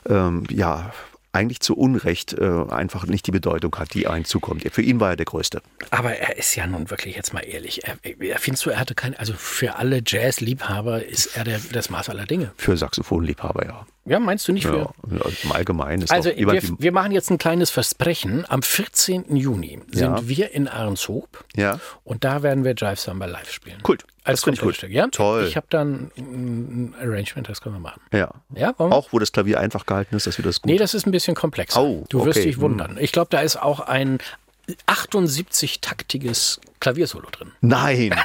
ähm, 0.08 0.44
ja 0.50 0.92
eigentlich 1.36 1.60
zu 1.60 1.76
Unrecht 1.76 2.34
äh, 2.34 2.64
einfach 2.70 3.06
nicht 3.06 3.28
die 3.28 3.32
Bedeutung 3.32 3.76
hat, 3.76 3.94
die 3.94 4.08
einem 4.08 4.24
zukommt. 4.24 4.64
Für 4.72 4.82
ihn 4.82 5.02
war 5.02 5.12
er 5.12 5.16
der 5.18 5.26
Größte. 5.26 5.62
Aber 5.92 6.16
er 6.16 6.38
ist 6.38 6.56
ja 6.56 6.66
nun 6.66 6.90
wirklich 6.90 7.16
jetzt 7.18 7.34
mal 7.34 7.42
ehrlich. 7.42 7.84
Er, 7.84 7.98
er, 8.04 8.40
findest 8.40 8.66
du, 8.66 8.70
er 8.70 8.80
hatte 8.80 8.96
kein, 8.96 9.16
also 9.18 9.34
für 9.34 9.76
alle 9.76 10.02
Jazz-Liebhaber 10.06 11.06
ist 11.06 11.36
er 11.36 11.44
der, 11.44 11.60
das 11.74 11.90
Maß 11.90 12.10
aller 12.10 12.26
Dinge. 12.26 12.52
Für 12.56 12.78
Saxophonliebhaber, 12.78 13.66
ja. 13.66 13.86
Ja, 14.08 14.20
meinst 14.20 14.48
du 14.48 14.52
nicht 14.54 14.68
für? 14.68 14.78
ja. 15.10 15.26
Im 15.44 15.52
Allgemeinen 15.52 16.04
ist 16.04 16.12
Also 16.12 16.30
wir, 16.36 16.62
wir 16.78 16.92
machen 16.92 17.12
jetzt 17.12 17.32
ein 17.32 17.38
kleines 17.40 17.72
Versprechen. 17.72 18.46
Am 18.48 18.62
14. 18.62 19.36
Juni 19.36 19.80
sind 19.92 20.18
Ja. 20.18 20.28
wir 20.28 20.52
in 20.54 20.68
Ahrenshoop 20.68 21.44
Ja. 21.56 21.80
und 22.04 22.24
da 22.24 22.44
werden 22.44 22.64
wir 22.64 22.74
Jive 22.76 22.98
Samba 22.98 23.26
live 23.26 23.52
spielen. 23.52 23.78
Cool. 23.88 23.98
Als 24.24 24.42
Das 24.42 24.60
gut. 24.60 24.82
Ja? 24.90 25.08
Toll. 25.08 25.46
Ich 25.48 25.56
habe 25.56 25.68
dann 25.70 26.12
ein 26.18 26.96
Arrangement, 27.00 27.50
das 27.50 27.62
können 27.62 27.76
wir 27.76 27.80
machen. 27.80 28.02
Ja. 28.12 28.30
Ja, 28.56 28.74
wir? 28.78 28.92
Auch 28.92 29.12
wo 29.12 29.20
das 29.20 29.32
Klavier 29.32 29.60
einfach 29.60 29.86
gehalten 29.86 30.16
ist, 30.16 30.28
dass 30.28 30.38
wir 30.38 30.46
das 30.46 30.62
gut. 30.62 30.72
Nee, 30.72 30.78
das 30.78 30.94
ist 30.94 31.06
ein 31.08 31.12
bisschen 31.12 31.36
komplexer. 31.36 31.82
Oh, 31.82 32.06
du 32.10 32.26
wirst 32.26 32.38
okay. 32.40 32.48
dich 32.48 32.60
wundern. 32.60 32.98
Ich 33.00 33.12
glaube, 33.12 33.28
da 33.32 33.42
ist 33.42 33.56
auch 33.60 33.80
ein 33.80 34.20
78-taktiges 34.88 36.60
Klaviersolo 36.86 37.30
drin. 37.32 37.52
Nein, 37.62 38.12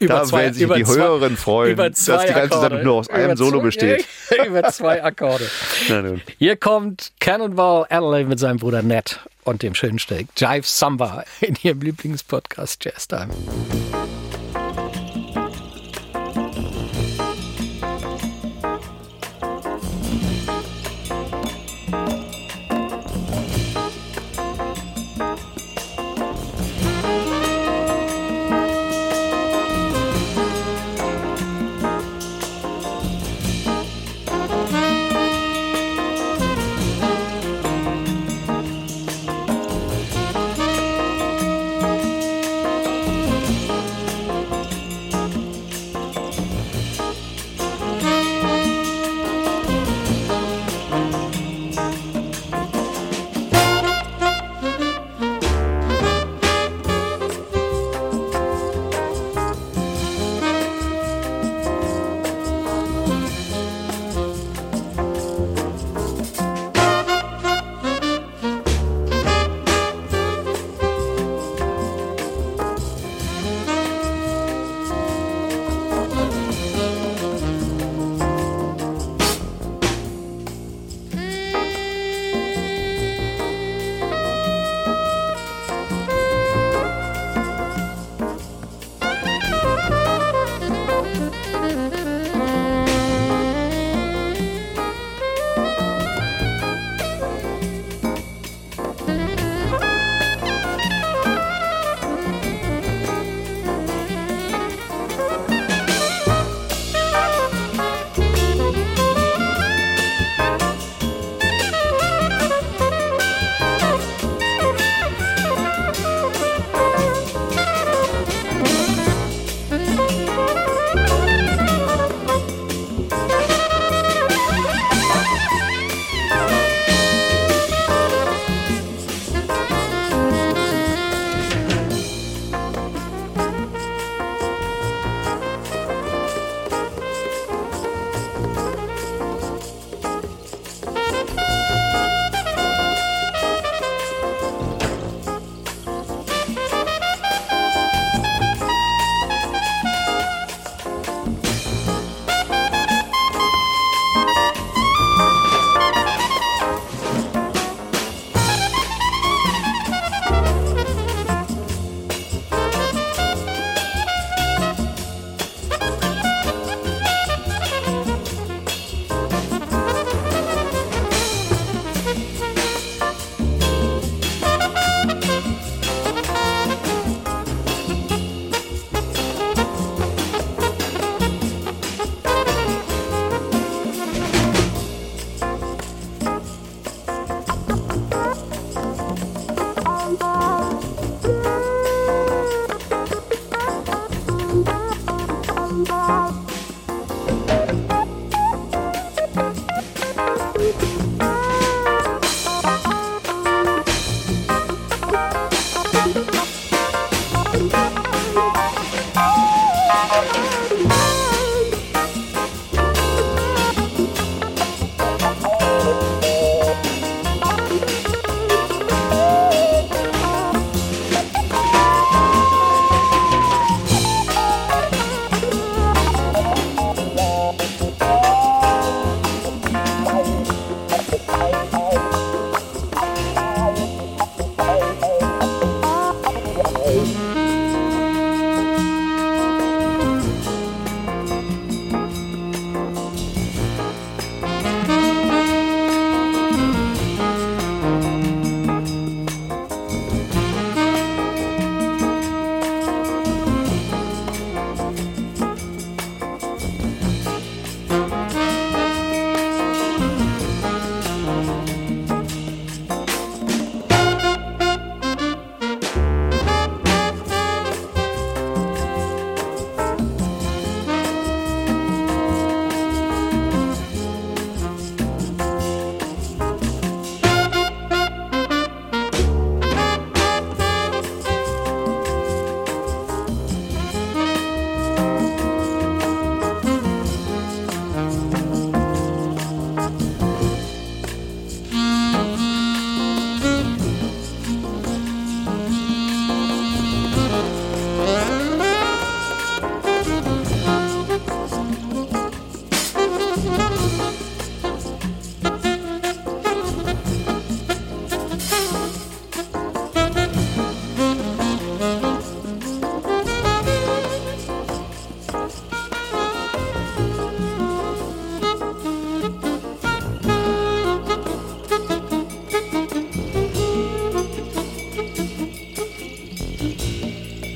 da 0.00 0.30
werden 0.30 0.54
sich 0.54 0.68
die 0.72 0.86
Höheren 0.86 1.36
freuen, 1.36 1.72
über 1.72 1.90
dass 1.90 2.04
zwei 2.04 2.26
die 2.26 2.32
ganze 2.32 2.54
Akkorde. 2.56 2.84
Nur 2.84 2.94
aus 2.94 3.10
einem 3.10 3.24
Über 3.24 3.36
Solo 3.36 3.58
zwei- 3.58 3.64
besteht. 3.64 4.06
über 4.46 4.62
zwei 4.70 5.02
Akkorde. 5.02 5.50
Hier 6.38 6.54
kommt 6.56 7.10
Cannonball 7.18 7.86
Adelaide 7.90 8.28
mit 8.28 8.38
seinem 8.38 8.58
Bruder 8.58 8.82
Ned 8.82 9.18
und 9.42 9.62
dem 9.62 9.74
schönen 9.74 9.98
Stück 9.98 10.28
Jive 10.36 10.62
Samba 10.64 11.24
in 11.40 11.56
ihrem 11.62 11.80
Lieblingspodcast 11.80 12.84
Jazz 12.84 13.08
Time. 13.08 13.30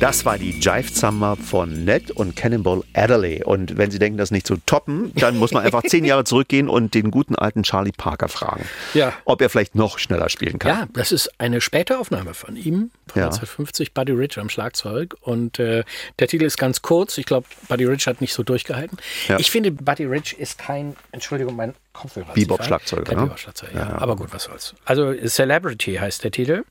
Das 0.00 0.24
war 0.24 0.38
die 0.38 0.50
Jive 0.52 0.88
Summer 0.92 1.36
von 1.36 1.84
Ned 1.84 2.12
und 2.12 2.36
Cannonball 2.36 2.84
Adderley. 2.94 3.42
Und 3.42 3.76
wenn 3.78 3.90
Sie 3.90 3.98
denken, 3.98 4.16
das 4.16 4.30
nicht 4.30 4.46
zu 4.46 4.56
toppen, 4.64 5.12
dann 5.16 5.36
muss 5.36 5.50
man 5.50 5.64
einfach 5.64 5.82
zehn 5.82 6.04
Jahre 6.04 6.22
zurückgehen 6.22 6.68
und 6.68 6.94
den 6.94 7.10
guten 7.10 7.34
alten 7.34 7.64
Charlie 7.64 7.90
Parker 7.90 8.28
fragen, 8.28 8.64
Ja. 8.94 9.12
ob 9.24 9.42
er 9.42 9.50
vielleicht 9.50 9.74
noch 9.74 9.98
schneller 9.98 10.28
spielen 10.28 10.60
kann. 10.60 10.70
Ja, 10.70 10.86
das 10.92 11.10
ist 11.10 11.32
eine 11.40 11.60
späte 11.60 11.98
Aufnahme 11.98 12.34
von 12.34 12.54
ihm, 12.54 12.92
von 13.08 13.20
Ja. 13.20 13.26
1950, 13.26 13.92
Buddy 13.92 14.12
Rich 14.12 14.38
am 14.38 14.48
Schlagzeug. 14.48 15.16
Und 15.20 15.58
äh, 15.58 15.82
der 16.20 16.28
Titel 16.28 16.44
ist 16.44 16.58
ganz 16.58 16.80
kurz. 16.80 17.18
Ich 17.18 17.26
glaube, 17.26 17.48
Buddy 17.68 17.84
Rich 17.86 18.06
hat 18.06 18.20
nicht 18.20 18.34
so 18.34 18.44
durchgehalten. 18.44 18.98
Ja. 19.26 19.40
Ich 19.40 19.50
finde, 19.50 19.72
Buddy 19.72 20.04
Rich 20.04 20.38
ist 20.38 20.58
kein, 20.58 20.94
Entschuldigung, 21.10 21.56
mein 21.56 21.74
Kopfhörer. 21.92 22.34
Bebop-Schlagzeuger, 22.34 23.02
Kein 23.02 23.16
ne? 23.16 23.22
Bebop-Schlagzeuger, 23.24 23.74
ja. 23.74 23.98
Aber 23.98 24.14
gut, 24.14 24.28
was 24.32 24.44
soll's. 24.44 24.74
Also 24.84 25.12
Celebrity 25.26 25.94
heißt 25.96 26.22
der 26.22 26.30
Titel. 26.30 26.62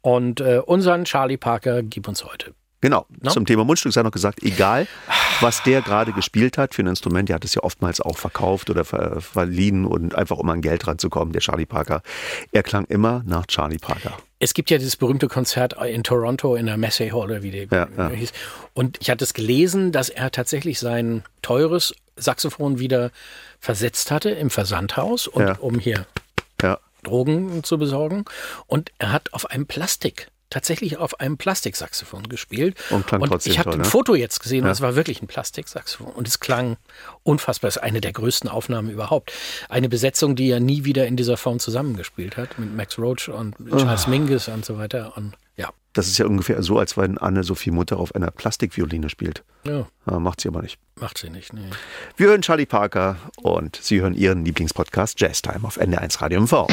Und 0.00 0.40
äh, 0.40 0.58
unseren 0.64 1.04
Charlie 1.04 1.36
Parker 1.38 1.82
gib 1.82 2.06
uns 2.06 2.24
heute. 2.24 2.54
Genau. 2.80 3.06
No? 3.20 3.30
Zum 3.30 3.44
Thema 3.44 3.64
Mundstück 3.64 3.92
sei 3.92 4.02
noch 4.02 4.12
gesagt, 4.12 4.42
egal, 4.42 4.86
was 5.40 5.62
der 5.64 5.82
gerade 5.82 6.12
gespielt 6.12 6.56
hat 6.58 6.74
für 6.74 6.82
ein 6.82 6.86
Instrument, 6.86 7.28
der 7.28 7.34
hat 7.34 7.44
es 7.44 7.54
ja 7.54 7.62
oftmals 7.64 8.00
auch 8.00 8.16
verkauft 8.18 8.70
oder 8.70 8.84
ver 8.84 9.20
verliehen 9.20 9.84
und 9.84 10.14
einfach 10.14 10.36
um 10.38 10.48
an 10.48 10.60
Geld 10.60 10.86
ranzukommen, 10.86 11.32
der 11.32 11.40
Charlie 11.42 11.66
Parker. 11.66 12.02
Er 12.52 12.62
klang 12.62 12.84
immer 12.84 13.22
nach 13.26 13.46
Charlie 13.46 13.78
Parker. 13.78 14.16
Es 14.38 14.54
gibt 14.54 14.70
ja 14.70 14.78
dieses 14.78 14.96
berühmte 14.96 15.26
Konzert 15.26 15.74
in 15.84 16.04
Toronto 16.04 16.54
in 16.54 16.66
der 16.66 16.76
Massey 16.76 17.08
Hall, 17.10 17.24
oder 17.24 17.42
wie 17.42 17.50
die 17.50 17.68
Ja, 17.72 17.88
ja. 17.96 18.10
hieß. 18.10 18.32
Und 18.74 18.98
ich 19.00 19.10
hatte 19.10 19.24
es 19.24 19.34
gelesen, 19.34 19.90
dass 19.90 20.08
er 20.08 20.30
tatsächlich 20.30 20.78
sein 20.78 21.24
teures 21.42 21.94
Saxophon 22.16 22.78
wieder 22.78 23.10
versetzt 23.58 24.12
hatte 24.12 24.30
im 24.30 24.50
Versandhaus, 24.50 25.26
und, 25.26 25.42
Ja. 25.46 25.56
um 25.58 25.78
hier. 25.80 26.06
Drogen 27.04 27.62
zu 27.62 27.78
besorgen. 27.78 28.24
Und 28.66 28.90
er 28.98 29.12
hat 29.12 29.32
auf 29.32 29.50
einem 29.50 29.66
Plastik, 29.66 30.28
tatsächlich 30.50 30.96
auf 30.96 31.20
einem 31.20 31.36
Plastiksaxophon 31.36 32.28
gespielt. 32.28 32.76
Und 32.90 33.06
klang 33.06 33.22
trotzdem 33.22 33.52
ich 33.52 33.58
habe 33.58 33.72
ein 33.72 33.78
ne? 33.78 33.84
Foto 33.84 34.14
jetzt 34.14 34.40
gesehen 34.40 34.64
und 34.64 34.70
es 34.70 34.80
war 34.80 34.96
wirklich 34.96 35.22
ein 35.22 35.26
Plastiksaxophon. 35.26 36.12
Und 36.12 36.26
es 36.28 36.40
klang 36.40 36.76
unfassbar. 37.22 37.68
Es 37.68 37.76
ist 37.76 37.82
eine 37.82 38.00
der 38.00 38.12
größten 38.12 38.48
Aufnahmen 38.48 38.90
überhaupt. 38.90 39.32
Eine 39.68 39.88
Besetzung, 39.88 40.36
die 40.36 40.48
er 40.50 40.60
nie 40.60 40.84
wieder 40.84 41.06
in 41.06 41.16
dieser 41.16 41.36
Form 41.36 41.58
zusammengespielt 41.58 42.36
hat, 42.36 42.58
mit 42.58 42.74
Max 42.74 42.98
Roach 42.98 43.28
und 43.28 43.56
Charles 43.70 44.06
Ah. 44.06 44.10
Mingus 44.10 44.48
und 44.48 44.64
so 44.64 44.78
weiter. 44.78 45.16
Und 45.16 45.34
ja. 45.56 45.70
Das 45.94 46.06
ist 46.06 46.18
ja 46.18 46.26
ungefähr 46.26 46.62
so, 46.62 46.78
als 46.78 46.96
wenn 46.96 47.18
Anne-Sophie 47.18 47.70
Mutter 47.72 47.98
auf 47.98 48.14
einer 48.14 48.30
Plastikvioline 48.30 49.08
spielt. 49.10 49.42
ja, 49.64 49.86
Ja, 50.08 50.18
macht 50.20 50.40
sie 50.40 50.48
aber 50.48 50.62
nicht. 50.62 50.78
macht 51.00 51.18
sie 51.18 51.28
nicht. 51.30 51.52
Nee. 51.52 51.60
Wir 52.16 52.28
hören 52.28 52.42
Charlie 52.42 52.66
Parker 52.66 53.16
und 53.42 53.76
Sie 53.82 54.00
hören 54.00 54.14
Ihren 54.14 54.44
Lieblingspodcast 54.44 55.18
Jazz 55.20 55.42
Time 55.42 55.60
auf 55.64 55.78
NDR1 55.80 56.20
Radio 56.22 56.40
MV. 56.42 56.68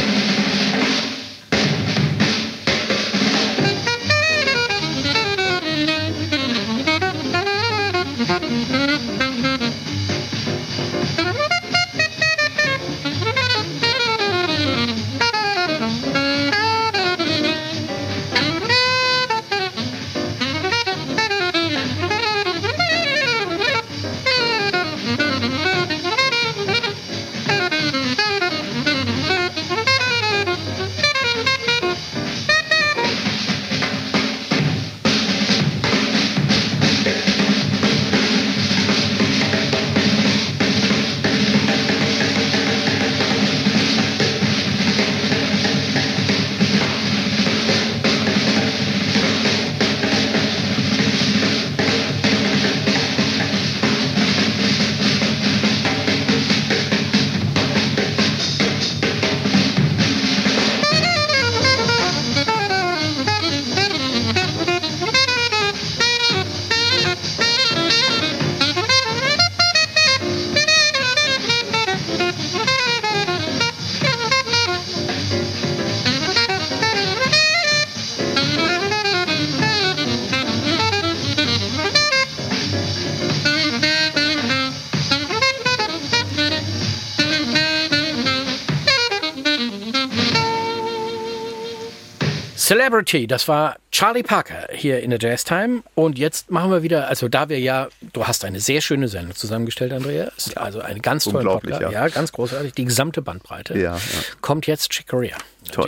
Celebrity, 92.85 93.25
das 93.25 93.47
war 93.47 93.77
Charlie 93.91 94.21
Parker 94.21 94.67
hier 94.71 95.01
in 95.01 95.09
der 95.09 95.17
Jazz 95.19 95.43
Time. 95.43 95.81
Und 95.95 96.19
jetzt 96.19 96.51
machen 96.51 96.69
wir 96.69 96.83
wieder, 96.83 97.07
also 97.07 97.27
da 97.27 97.49
wir 97.49 97.59
ja, 97.59 97.87
du 98.13 98.27
hast 98.27 98.45
eine 98.45 98.59
sehr 98.59 98.79
schöne 98.81 99.07
Sendung 99.07 99.33
zusammengestellt, 99.35 99.91
Andreas. 99.91 100.55
Also 100.55 100.81
eine 100.81 100.99
ganz 100.99 101.23
tolle 101.23 101.45
Podcast. 101.45 101.81
ja. 101.81 101.89
Ja. 101.89 102.07
ganz 102.09 102.31
großartig. 102.31 102.73
Die 102.73 102.85
gesamte 102.85 103.23
Bandbreite. 103.23 103.73
Ja, 103.73 103.95
ja. 103.95 103.99
Kommt 104.41 104.67
jetzt 104.67 104.91
Chick 104.91 105.07
Corea. 105.07 105.35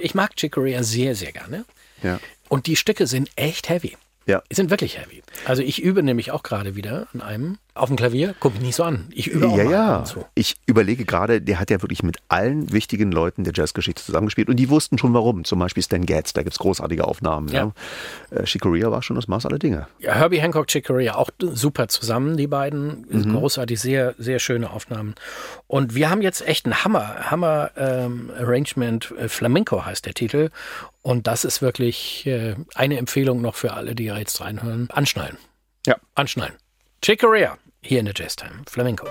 Ich 0.02 0.16
mag 0.16 0.36
Chick 0.36 0.54
Corea 0.54 0.82
sehr, 0.82 1.14
sehr 1.14 1.32
gerne. 1.32 1.66
Ja. 2.02 2.20
Und 2.50 2.66
die 2.66 2.76
Stücke 2.76 3.06
sind 3.06 3.30
echt 3.36 3.70
heavy. 3.70 3.96
Ja. 4.28 4.44
Die 4.52 4.56
sind 4.56 4.70
wirklich 4.70 4.98
heavy. 5.00 5.24
Also 5.46 5.64
ich 5.64 5.82
übe 5.82 6.04
nämlich 6.04 6.32
auch 6.32 6.44
gerade 6.44 6.76
wieder 6.76 7.08
an 7.14 7.22
einem 7.22 7.58
auf 7.74 7.90
dem 7.90 7.96
Klavier. 7.96 8.36
Guck 8.40 8.54
mich 8.54 8.62
nicht 8.62 8.76
so 8.76 8.84
an. 8.84 9.08
Ich 9.12 9.28
übe 9.28 9.48
auch 9.48 9.58
Ja, 9.58 9.64
ja. 9.64 10.04
zu. 10.04 10.26
Ich 10.36 10.56
überlege 10.66 11.06
gerade, 11.06 11.42
der 11.42 11.60
hat 11.60 11.70
ja 11.70 11.82
wirklich 11.82 12.04
mit 12.04 12.18
allen 12.28 12.72
wichtigen 12.74 13.12
Leuten 13.12 13.44
der 13.44 13.54
Jazzgeschichte 13.56 14.04
zusammengespielt 14.04 14.50
und 14.50 14.58
die 14.58 14.70
wussten 14.70 14.98
schon 14.98 15.14
warum. 15.14 15.44
Zum 15.46 15.60
Beispiel 15.60 15.84
Stan 15.84 16.06
Getz, 16.06 16.34
da 16.34 16.44
gibt's 16.44 16.60
großartige 16.60 17.06
Aufnahmen. 17.06 17.48
Ja. 17.50 17.72
Äh, 18.32 18.44
Chick 18.44 18.62
Corea 18.62 18.92
war 18.92 19.02
schon 19.04 19.16
das 19.16 19.28
Maß 19.28 19.46
aller 19.46 19.60
Dinge. 19.60 19.88
Ja, 20.00 20.16
Herbie 20.16 20.42
Hancock, 20.42 20.68
Chick 20.68 20.88
Corea, 20.88 21.16
auch 21.16 21.30
super 21.40 21.88
zusammen, 21.88 22.36
die 22.36 22.48
beiden. 22.48 23.06
Mhm. 23.10 23.34
Großartig, 23.34 23.80
sehr, 23.80 24.16
sehr 24.18 24.40
schöne 24.40 24.72
Aufnahmen. 24.72 25.16
Und 25.68 25.96
wir 25.96 26.10
haben 26.10 26.22
jetzt 26.22 26.46
echt 26.48 26.66
ein 26.66 26.84
Hammer, 26.84 27.32
Hammer 27.32 27.72
ähm, 27.78 28.32
Arrangement. 28.38 29.14
Äh, 29.18 29.30
Flamenco 29.30 29.86
heißt 29.86 30.06
der 30.06 30.14
Titel. 30.14 30.50
Und 31.08 31.26
das 31.26 31.46
ist 31.46 31.62
wirklich 31.62 32.26
äh, 32.26 32.56
eine 32.76 32.98
Empfehlung 32.98 33.40
noch 33.40 33.56
für 33.56 33.72
alle, 33.72 33.96
die 33.96 34.04
jetzt 34.04 34.42
reinhören. 34.42 34.90
Anschnallen. 34.92 35.38
Ja. 35.86 35.96
Anschnallen. 36.16 36.56
Chick 37.02 37.22
Corea, 37.22 37.58
hier 37.82 38.02
in 38.02 38.08
der 38.08 38.14
Jazz 38.14 38.36
Time. 38.36 38.64
Flamenco. 38.70 39.08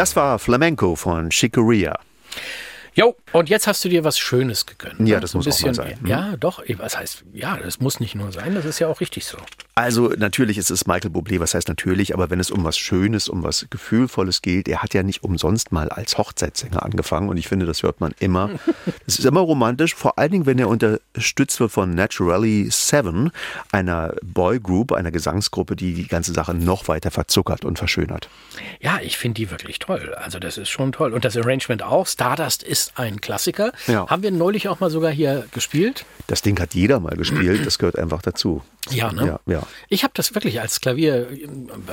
Das 0.00 0.16
war 0.16 0.38
Flamenco 0.38 0.96
von 0.96 1.28
Chicoria. 1.28 1.98
Jo, 2.94 3.16
und 3.32 3.50
jetzt 3.50 3.66
hast 3.66 3.84
du 3.84 3.90
dir 3.90 4.02
was 4.02 4.18
Schönes 4.18 4.64
gegönnt. 4.64 5.06
Ja, 5.06 5.16
ne? 5.16 5.20
das 5.20 5.32
So 5.32 5.38
muss 5.38 5.46
auch 5.46 5.60
mal 5.60 5.68
bisschen, 5.68 5.74
sein? 5.74 5.98
Ja, 6.06 6.36
doch. 6.38 6.62
Was 6.78 6.96
heißt, 6.96 7.24
ja, 7.34 7.58
das 7.58 7.80
muss 7.80 8.00
nicht 8.00 8.14
nur 8.14 8.32
sein, 8.32 8.54
das 8.54 8.64
ist 8.64 8.78
ja 8.78 8.88
auch 8.88 9.02
richtig 9.02 9.26
so. 9.26 9.36
Also 9.74 10.12
natürlich 10.16 10.58
ist 10.58 10.70
es 10.70 10.86
Michael 10.86 11.10
Bublé, 11.10 11.40
was 11.40 11.54
heißt 11.54 11.68
natürlich, 11.68 12.14
aber 12.14 12.30
wenn 12.30 12.40
es 12.40 12.50
um 12.50 12.64
was 12.64 12.76
Schönes, 12.76 13.28
um 13.28 13.42
was 13.42 13.66
Gefühlvolles 13.70 14.42
geht, 14.42 14.68
er 14.68 14.82
hat 14.82 14.94
ja 14.94 15.02
nicht 15.02 15.22
umsonst 15.22 15.72
mal 15.72 15.88
als 15.88 16.18
Hochzeitssänger 16.18 16.84
angefangen 16.84 17.28
und 17.28 17.36
ich 17.36 17.48
finde, 17.48 17.66
das 17.66 17.82
hört 17.82 18.00
man 18.00 18.12
immer. 18.18 18.50
Es 19.06 19.18
ist 19.18 19.24
immer 19.24 19.40
romantisch, 19.40 19.94
vor 19.94 20.18
allen 20.18 20.30
Dingen, 20.30 20.46
wenn 20.46 20.58
er 20.58 20.68
unterstützt 20.68 21.58
wird 21.58 21.72
von 21.72 21.94
Naturally 21.94 22.68
Seven, 22.70 23.30
einer 23.72 24.14
Boygroup, 24.22 24.92
einer 24.92 25.10
Gesangsgruppe, 25.10 25.74
die 25.74 25.94
die 25.94 26.06
ganze 26.06 26.32
Sache 26.32 26.54
noch 26.54 26.86
weiter 26.86 27.10
verzuckert 27.10 27.64
und 27.64 27.78
verschönert. 27.78 28.28
Ja, 28.80 29.00
ich 29.02 29.18
finde 29.18 29.34
die 29.34 29.50
wirklich 29.50 29.80
toll. 29.80 30.14
Also 30.14 30.38
das 30.38 30.58
ist 30.58 30.68
schon 30.68 30.92
toll. 30.92 31.12
Und 31.12 31.24
das 31.24 31.36
Arrangement 31.36 31.82
auch. 31.82 32.06
Stardust 32.06 32.62
ist 32.62 32.92
ein 32.96 33.20
Klassiker. 33.20 33.72
Ja. 33.88 34.06
Haben 34.08 34.22
wir 34.22 34.30
neulich 34.30 34.68
auch 34.68 34.78
mal 34.78 34.90
sogar 34.90 35.10
hier 35.10 35.46
gespielt. 35.52 36.04
Das 36.28 36.42
Ding 36.42 36.60
hat 36.60 36.74
jeder 36.74 37.00
mal 37.00 37.16
gespielt, 37.16 37.62
das 37.66 37.78
gehört 37.78 37.98
einfach 37.98 38.22
dazu. 38.22 38.62
Ja, 38.90 39.12
ne? 39.12 39.26
Ja, 39.46 39.52
ja. 39.52 39.62
Ich 39.88 40.04
habe 40.04 40.12
das 40.14 40.34
wirklich 40.34 40.60
als 40.60 40.80
Klavier, 40.80 41.28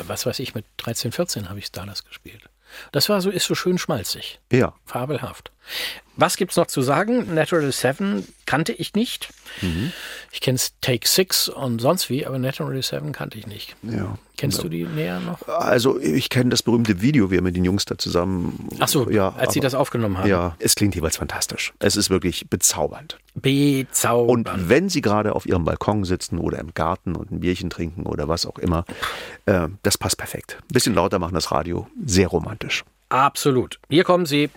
was 0.08 0.26
weiß 0.26 0.40
ich, 0.40 0.56
mit 0.56 0.66
13, 0.78 1.12
14 1.12 1.50
habe 1.50 1.60
ich 1.60 1.66
Stardust 1.66 2.08
gespielt. 2.08 2.50
Das 2.92 3.10
war 3.10 3.22
so, 3.22 3.30
ist 3.30 3.46
so 3.46 3.56
schön 3.56 3.78
schmalzig. 3.78 4.40
Ja. 4.52 4.74
Fabelhaft. 4.86 5.52
Was 6.20 6.36
gibt's 6.36 6.56
noch 6.56 6.66
zu 6.66 6.82
sagen? 6.82 7.36
Natural 7.36 7.72
Seven 7.72 8.28
kannte 8.48 8.72
ich 8.74 8.96
nicht. 8.96 9.30
Mhm. 9.62 9.92
Ich 10.32 10.42
kenne 10.42 10.58
Take 10.82 11.08
Six 11.08 11.48
und 11.48 11.80
sonst 11.80 12.10
wie, 12.10 12.26
aber 12.26 12.40
Natural 12.40 12.82
Seven 12.82 13.12
kannte 13.12 13.38
ich 13.38 13.46
nicht. 13.46 13.76
Ja. 13.84 14.18
Kennst 14.36 14.64
du 14.64 14.70
die 14.70 14.84
näher 14.86 15.20
noch? 15.20 15.48
Also 15.48 16.00
ich 16.00 16.30
kenne 16.30 16.50
das 16.50 16.64
berühmte 16.64 17.02
Video, 17.02 17.30
wie 17.30 17.36
er 17.38 17.42
mit 17.44 17.56
den 17.56 17.66
Jungs 17.66 17.86
da 17.86 17.98
zusammen. 18.00 18.68
Ach 18.80 18.88
so, 18.88 19.10
ja, 19.12 19.30
als 19.38 19.54
sie 19.54 19.60
aber- 19.60 19.66
das 19.68 19.76
aufgenommen 19.76 20.18
haben. 20.18 20.28
Ja, 20.28 20.56
es 20.58 20.74
klingt 20.74 20.96
jeweils 20.96 21.18
fantastisch. 21.18 21.74
Es 21.80 21.96
ist 21.96 22.10
wirklich 22.10 22.50
bezaubernd. 22.50 23.20
Und 23.36 23.42
Bezaubernd. 23.44 24.70
wenn 24.70 24.90
Sie 24.90 25.02
gerade 25.02 25.36
auf 25.36 25.46
Ihrem 25.46 25.66
Balkon 25.66 26.04
sitzen 26.04 26.40
oder 26.40 26.58
im 26.58 26.74
Garten 26.74 27.16
und 27.16 27.32
ein 27.32 27.40
Bierchen 27.42 27.70
trinken 27.70 28.08
oder 28.08 28.28
was 28.28 28.48
auch 28.48 28.58
immer, 28.58 28.86
äh, 29.46 29.68
das 29.84 29.98
passt 30.00 30.18
perfekt. 30.18 30.58
Ein 30.62 30.74
bisschen 30.74 30.96
lauter 30.96 31.20
machen 31.20 31.36
das 31.36 31.52
Radio, 31.52 31.88
sehr 32.06 32.28
romantisch. 32.28 32.84
Absolut. 33.10 33.80
Hier 33.90 34.04
kommen 34.04 34.26
sie. 34.26 34.50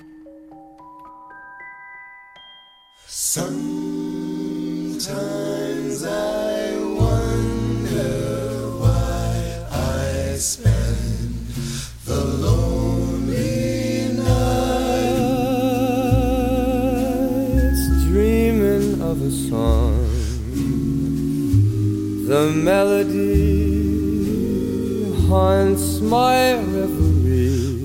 Nights 14.16 15.05
dreaming 18.07 19.03
of 19.03 19.21
a 19.21 19.31
song. 19.31 20.01
The 22.27 22.51
melody 22.51 23.53
haunts 25.29 26.01
my 26.01 26.55
reverie, 26.55 27.85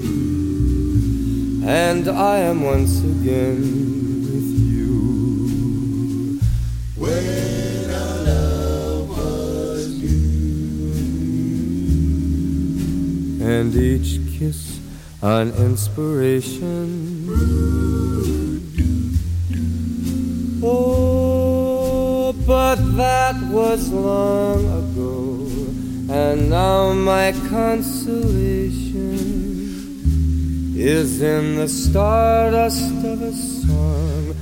and 1.65 2.07
I 2.07 2.37
am 2.37 2.63
once 2.63 3.03
again 3.03 4.14
and 13.65 13.75
each 13.75 14.19
kiss 14.37 14.79
an 15.21 15.53
inspiration. 15.55 16.87
Oh, 20.63 22.33
but 22.45 22.75
that 22.97 23.35
was 23.51 23.89
long 23.91 24.65
ago, 24.81 25.47
and 26.13 26.49
now 26.49 26.93
my 26.93 27.31
consolation 27.49 29.15
is 30.75 31.21
in 31.21 31.55
the 31.55 31.67
stardust 31.67 32.91
of 33.05 33.21
a 33.21 33.31
song. 33.31 34.35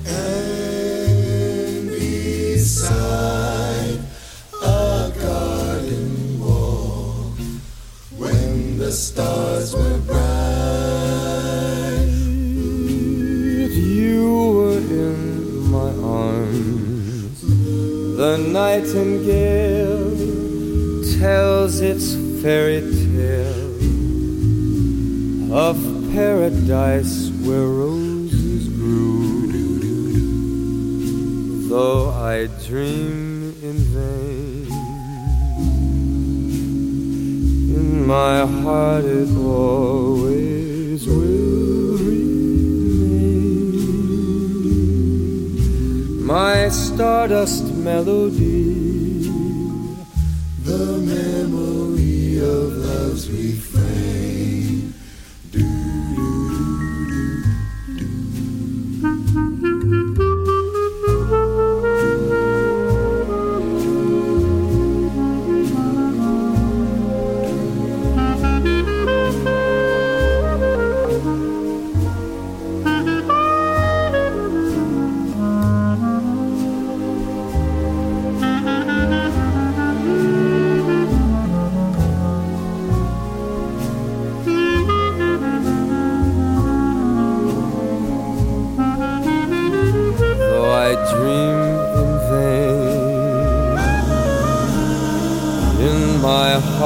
Fairy 22.44 23.03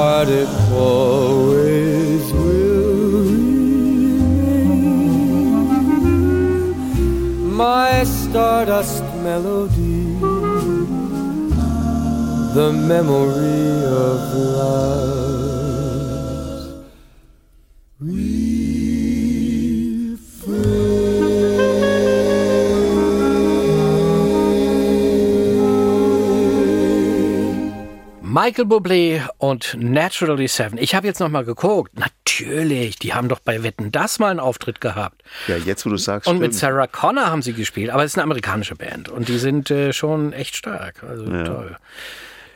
heart 0.08 0.28
it 0.28 0.48
always 0.72 2.24
will 2.32 3.24
remain. 3.28 4.72
My 7.64 7.92
stardust 8.04 9.04
melody, 9.26 10.04
the 12.58 12.68
memory 12.92 13.68
of 14.06 14.18
love's 14.58 15.37
Michael 28.40 28.66
Bublé 28.66 29.28
und 29.38 29.76
Naturally 29.80 30.46
Seven. 30.46 30.78
Ich 30.78 30.94
habe 30.94 31.08
jetzt 31.08 31.18
noch 31.18 31.28
mal 31.28 31.44
geguckt. 31.44 31.98
Natürlich, 31.98 32.96
die 32.96 33.12
haben 33.12 33.28
doch 33.28 33.40
bei 33.40 33.64
Wetten 33.64 33.90
das 33.90 34.20
mal 34.20 34.30
einen 34.30 34.38
Auftritt 34.38 34.80
gehabt. 34.80 35.24
Ja, 35.48 35.56
jetzt 35.56 35.84
wo 35.84 35.90
du 35.90 35.96
sagst, 35.96 36.28
Und 36.28 36.38
mit 36.38 36.54
stimmt. 36.54 36.60
Sarah 36.60 36.86
Connor 36.86 37.26
haben 37.26 37.42
sie 37.42 37.52
gespielt, 37.52 37.90
aber 37.90 38.04
es 38.04 38.12
ist 38.12 38.16
eine 38.16 38.22
amerikanische 38.22 38.76
Band 38.76 39.08
und 39.08 39.26
die 39.26 39.38
sind 39.38 39.72
äh, 39.72 39.92
schon 39.92 40.32
echt 40.32 40.54
stark. 40.54 41.02
Also 41.02 41.24
toll. 41.24 41.76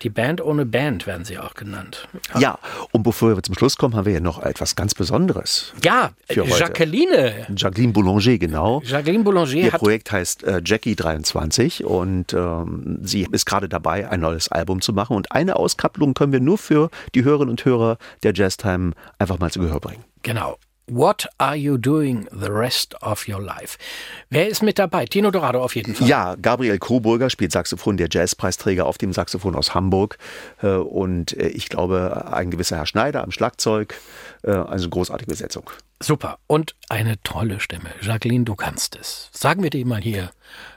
Die 0.03 0.11
Band 0.11 0.41
ohne 0.41 0.67
Band 0.67 1.07
werden 1.07 1.25
sie 1.25 1.39
auch 1.39 1.55
genannt. 1.55 2.09
Ja, 2.39 2.59
und 2.91 3.05
bevor 3.05 3.37
wir 3.37 3.43
zum 3.43 3.55
Schluss 3.55 3.77
kommen, 3.77 3.95
haben 3.95 4.07
wir 4.07 4.13
ja 4.13 4.21
noch 4.21 4.43
etwas 4.43 4.75
ganz 4.75 4.95
Besonderes. 4.95 5.73
Ja. 5.83 6.11
Jacqueline. 6.29 7.47
Jacqueline 7.57 7.93
Boulanger, 7.93 8.39
genau. 8.39 8.83
Jacqueline 8.85 9.23
Boulanger 9.23 9.53
Ihr 9.53 9.71
Projekt 9.71 10.11
heißt 10.11 10.43
äh, 10.43 10.57
Jackie23 10.57 11.85
und 11.85 12.33
ähm, 12.33 12.99
sie 13.03 13.29
ist 13.31 13.47
gerade 13.47 13.69
dabei, 13.69 14.09
ein 14.09 14.21
neues 14.21 14.51
Album 14.51 14.81
zu 14.81 14.93
machen. 14.93 15.17
Und 15.17 15.31
eine 15.31 15.57
Auskapplung 15.57 16.15
können 16.15 16.33
wir 16.33 16.41
nur 16.41 16.59
für 16.59 16.91
die 17.15 17.23
Hörerinnen 17.23 17.51
und 17.51 17.65
Hörer 17.65 17.99
der 18.23 18.33
Jazztime 18.35 18.93
einfach 19.19 19.39
mal 19.39 19.51
zu 19.51 19.61
Gehör 19.61 19.81
bringen. 19.81 20.05
Genau. 20.23 20.57
What 20.89 21.29
are 21.39 21.55
you 21.57 21.79
doing 21.79 22.27
the 22.33 22.51
rest 22.51 23.01
of 23.03 23.29
your 23.29 23.41
life? 23.41 23.79
Wer 24.31 24.49
ist 24.49 24.63
mit 24.63 24.79
dabei? 24.79 25.05
Tino 25.07 25.31
Dorado 25.31 25.63
auf 25.63 25.77
jeden 25.77 25.95
Fall. 25.95 26.09
Ja, 26.09 26.35
Gabriel 26.35 26.79
Coburger 26.79 27.31
spielt 27.31 27.53
Saxophon, 27.53 27.97
der 27.97 28.09
Jazzpreisträger 28.11 28.85
auf 28.87 28.99
dem 28.99 29.13
Saxophon 29.13 29.55
aus 29.55 29.75
Hamburg. 29.75 30.19
Äh, 30.63 30.69
Und 30.75 31.37
äh, 31.37 31.49
ich 31.49 31.69
glaube, 31.69 32.27
ein 32.33 32.51
gewisser 32.51 32.77
Herr 32.77 32.87
Schneider 32.87 33.23
am 33.23 33.31
Schlagzeug. 33.31 33.95
Äh, 34.43 34.51
Also 34.51 34.89
großartige 34.91 35.31
Besetzung. 35.31 35.71
Super. 36.01 36.39
Und 36.49 36.75
eine 36.89 37.21
tolle 37.23 37.61
Stimme. 37.61 37.91
Jacqueline, 38.01 38.45
du 38.45 38.57
kannst 38.57 38.97
es. 38.97 39.31
Sagen 39.33 39.63
wir 39.63 39.71
dir 39.71 39.87
mal 39.87 40.01
hier 40.01 40.31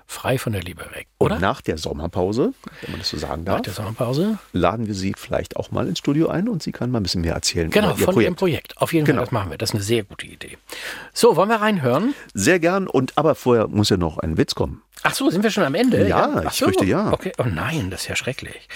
frei 0.07 0.37
von 0.37 0.53
der 0.53 0.61
Liebe 0.61 0.81
weg, 0.93 1.07
oder? 1.19 1.35
Und 1.35 1.41
nach 1.41 1.61
der 1.61 1.77
Sommerpause, 1.77 2.53
wenn 2.81 2.91
man 2.91 2.99
das 2.99 3.09
so 3.09 3.17
sagen 3.17 3.43
Nach 3.43 3.53
darf, 3.55 3.61
der 3.63 3.73
Sommerpause? 3.73 4.37
laden 4.53 4.87
wir 4.87 4.93
sie 4.93 5.13
vielleicht 5.17 5.55
auch 5.57 5.71
mal 5.71 5.87
ins 5.87 5.99
Studio 5.99 6.27
ein 6.29 6.47
und 6.47 6.61
sie 6.63 6.71
kann 6.71 6.91
mal 6.91 6.99
ein 6.99 7.03
bisschen 7.03 7.21
mehr 7.21 7.33
erzählen 7.33 7.69
Genau, 7.71 7.89
über 7.91 7.99
ihr 7.99 8.05
von 8.05 8.13
Projekt. 8.13 8.25
ihrem 8.27 8.35
Projekt. 8.35 8.77
Auf 8.77 8.93
jeden 8.93 9.05
Genau. 9.05 9.17
Fall, 9.17 9.25
das 9.25 9.31
machen 9.31 9.49
wir. 9.51 9.57
Das 9.57 9.69
ist 9.71 9.75
eine 9.75 9.83
sehr 9.83 10.03
gute 10.03 10.25
Idee. 10.27 10.57
So, 11.13 11.35
wollen 11.35 11.49
wir 11.49 11.57
reinhören? 11.61 12.13
Sehr 12.33 12.59
gern. 12.59 12.87
Und 12.87 13.17
aber 13.17 13.35
vorher 13.35 13.67
muss 13.67 13.89
ja 13.89 13.97
noch 13.97 14.17
ein 14.19 14.37
Witz 14.37 14.53
kommen. 14.55 14.81
Ach 15.03 15.13
so, 15.13 15.29
sind 15.29 15.43
wir 15.43 15.51
schon 15.51 15.63
am 15.63 15.75
Ende? 15.75 16.07
Ja, 16.07 16.41
Ach 16.45 16.51
ich 16.51 16.57
fürchte 16.57 16.83
ja. 16.85 17.11
Okay. 17.11 17.31
Oh 17.37 17.43
nein, 17.43 17.91
das 17.91 18.01
ist 18.01 18.07
ja 18.07 18.15
schrecklich. 18.15 18.67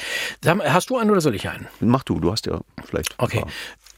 Hast 0.46 0.90
du 0.92 0.98
einen 0.98 1.10
oder 1.10 1.22
soll 1.22 1.34
ich 1.34 1.50
einen? 1.50 1.68
Mach 1.80 2.04
du, 2.04 2.20
du 2.20 2.32
hast 2.32 2.46
ja 2.46 2.60
vielleicht. 2.86 3.16
Okay. 3.18 3.44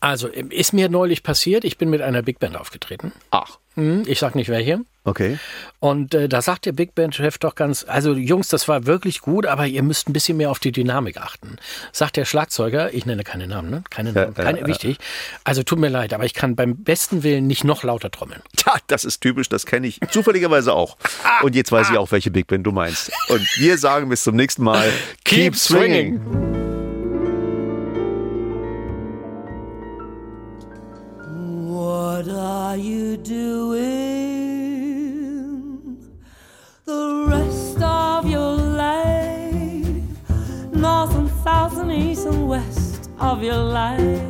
Also, 0.01 0.27
ist 0.27 0.73
mir 0.73 0.89
neulich 0.89 1.23
passiert, 1.23 1.63
ich 1.63 1.77
bin 1.77 1.89
mit 1.89 2.01
einer 2.01 2.21
Big 2.23 2.39
Band 2.39 2.57
aufgetreten. 2.57 3.11
Ach, 3.29 3.57
Hm, 3.75 4.03
Ich 4.05 4.19
sag 4.19 4.35
nicht 4.35 4.49
welche. 4.49 4.81
okay. 5.05 5.39
Und 5.79 6.13
äh, 6.13 6.27
da 6.27 6.41
sagt 6.41 6.65
der 6.65 6.73
Big 6.73 6.93
Band-Chef 6.93 7.37
doch 7.37 7.55
ganz, 7.55 7.85
also 7.87 8.13
Jungs, 8.13 8.49
das 8.49 8.67
war 8.67 8.85
wirklich 8.85 9.21
gut, 9.21 9.45
aber 9.45 9.65
ihr 9.65 9.81
müsst 9.81 10.09
ein 10.09 10.13
bisschen 10.13 10.35
mehr 10.37 10.51
auf 10.51 10.59
die 10.59 10.73
Dynamik 10.73 11.15
achten. 11.17 11.55
Sagt 11.93 12.17
der 12.17 12.25
Schlagzeuger, 12.25 12.93
ich 12.93 13.05
nenne 13.05 13.23
keine 13.23 13.47
Namen, 13.47 13.69
ne? 13.69 13.83
Keine 13.89 14.11
Namen, 14.11 14.33
keine, 14.33 14.59
äh. 14.59 14.67
wichtig. 14.67 14.97
Also 15.45 15.63
tut 15.63 15.79
mir 15.79 15.87
leid, 15.87 16.13
aber 16.13 16.25
ich 16.25 16.33
kann 16.33 16.55
beim 16.57 16.83
besten 16.83 17.23
Willen 17.23 17.47
nicht 17.47 17.63
noch 17.63 17.83
lauter 17.83 18.11
trommeln. 18.11 18.41
Tja, 18.57 18.75
das 18.87 19.05
ist 19.05 19.21
typisch, 19.21 19.47
das 19.47 19.65
kenne 19.65 19.87
ich 19.87 19.99
zufälligerweise 20.11 20.73
auch. 20.73 20.97
Und 21.41 21.55
jetzt 21.55 21.71
weiß 21.71 21.91
ich 21.91 21.97
auch, 21.97 22.11
welche 22.11 22.29
Big 22.29 22.47
Band 22.47 22.67
du 22.67 22.71
meinst. 22.73 23.11
Und 23.29 23.47
wir 23.57 23.77
sagen 23.77 24.09
bis 24.09 24.23
zum 24.23 24.35
nächsten 24.35 24.63
Mal. 24.63 24.91
Keep 25.23 25.55
swinging. 25.55 26.19
What 26.25 26.60
east 41.91 42.25
and 42.25 42.47
west 42.47 43.09
of 43.19 43.43
your 43.43 43.57
life. 43.57 44.21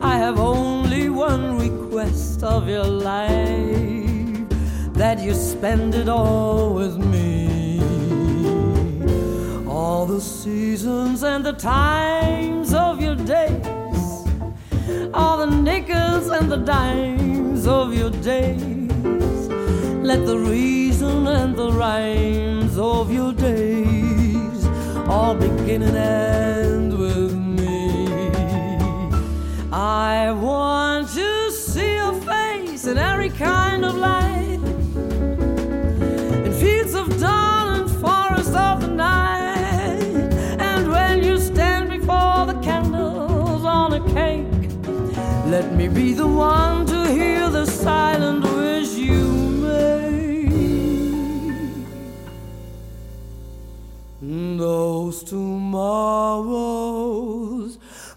I 0.00 0.16
have 0.16 0.38
only 0.38 1.08
one 1.08 1.58
request 1.58 2.42
of 2.42 2.68
your 2.68 2.84
life 2.84 4.48
that 4.94 5.18
you 5.20 5.34
spend 5.34 5.94
it 5.94 6.08
all 6.08 6.74
with 6.74 6.96
me. 6.98 7.80
All 9.66 10.06
the 10.06 10.20
seasons 10.20 11.22
and 11.22 11.44
the 11.44 11.52
times 11.52 12.74
of 12.74 13.00
your 13.00 13.16
days 13.16 13.80
all 15.14 15.38
the 15.38 15.46
nickels 15.46 16.28
and 16.28 16.50
the 16.50 16.56
dimes 16.56 17.66
of 17.66 17.94
your 17.94 18.10
days. 18.10 19.48
Let 20.02 20.26
the 20.26 20.38
reason 20.38 21.26
and 21.26 21.54
the 21.56 21.70
rhymes 21.72 22.78
of 22.78 23.12
your 23.12 23.32
days 23.32 24.09
all 25.10 25.34
begin 25.34 25.82
and 25.82 25.96
end 25.96 26.96
with 26.96 27.34
me. 27.34 28.30
I 29.72 30.30
want 30.30 31.08
to 31.08 31.50
see 31.50 31.96
your 31.96 32.14
face 32.22 32.84
in 32.86 32.96
every 32.96 33.30
kind 33.30 33.84
of 33.84 33.96
light, 33.96 34.60
in 36.44 36.52
fields 36.60 36.94
of 36.94 37.08
dawn 37.18 37.80
and 37.80 37.90
forests 38.00 38.54
of 38.54 38.82
the 38.82 38.86
night. 38.86 40.30
And 40.60 40.88
when 40.92 41.24
you 41.24 41.38
stand 41.40 41.90
before 41.90 42.46
the 42.46 42.58
candles 42.62 43.64
on 43.64 43.92
a 43.94 44.02
cake, 44.14 44.70
let 45.46 45.74
me 45.74 45.88
be 45.88 46.12
the 46.14 46.28
one 46.28 46.86
to 46.86 47.08
hear 47.08 47.50
the 47.50 47.66
silent 47.66 48.44
wish 48.44 48.94
you 48.94 49.49
Those 54.60 55.24
tomorrows 55.24 56.50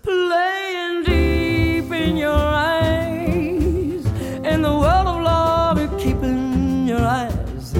playing 0.02 1.04
deep 1.06 1.90
in 1.90 2.18
your 2.18 2.34
eyes. 2.34 4.06
In 4.44 4.62
the 4.62 4.74
world 4.74 5.08
of 5.08 5.22
love, 5.24 5.80
you're 5.80 5.98
keeping 5.98 6.86
your 6.86 7.00
eyes. 7.00 7.74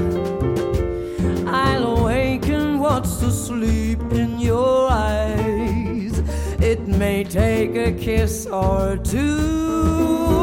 I'll 1.46 1.98
awaken 1.98 2.80
what's 2.80 3.22
asleep 3.22 4.00
in 4.14 4.40
your 4.40 4.90
eyes. 4.90 6.20
It 6.62 6.88
may 6.88 7.26
take 7.26 7.76
a 7.76 7.92
kiss 7.92 8.46
or 8.46 8.96
two. 8.96 10.43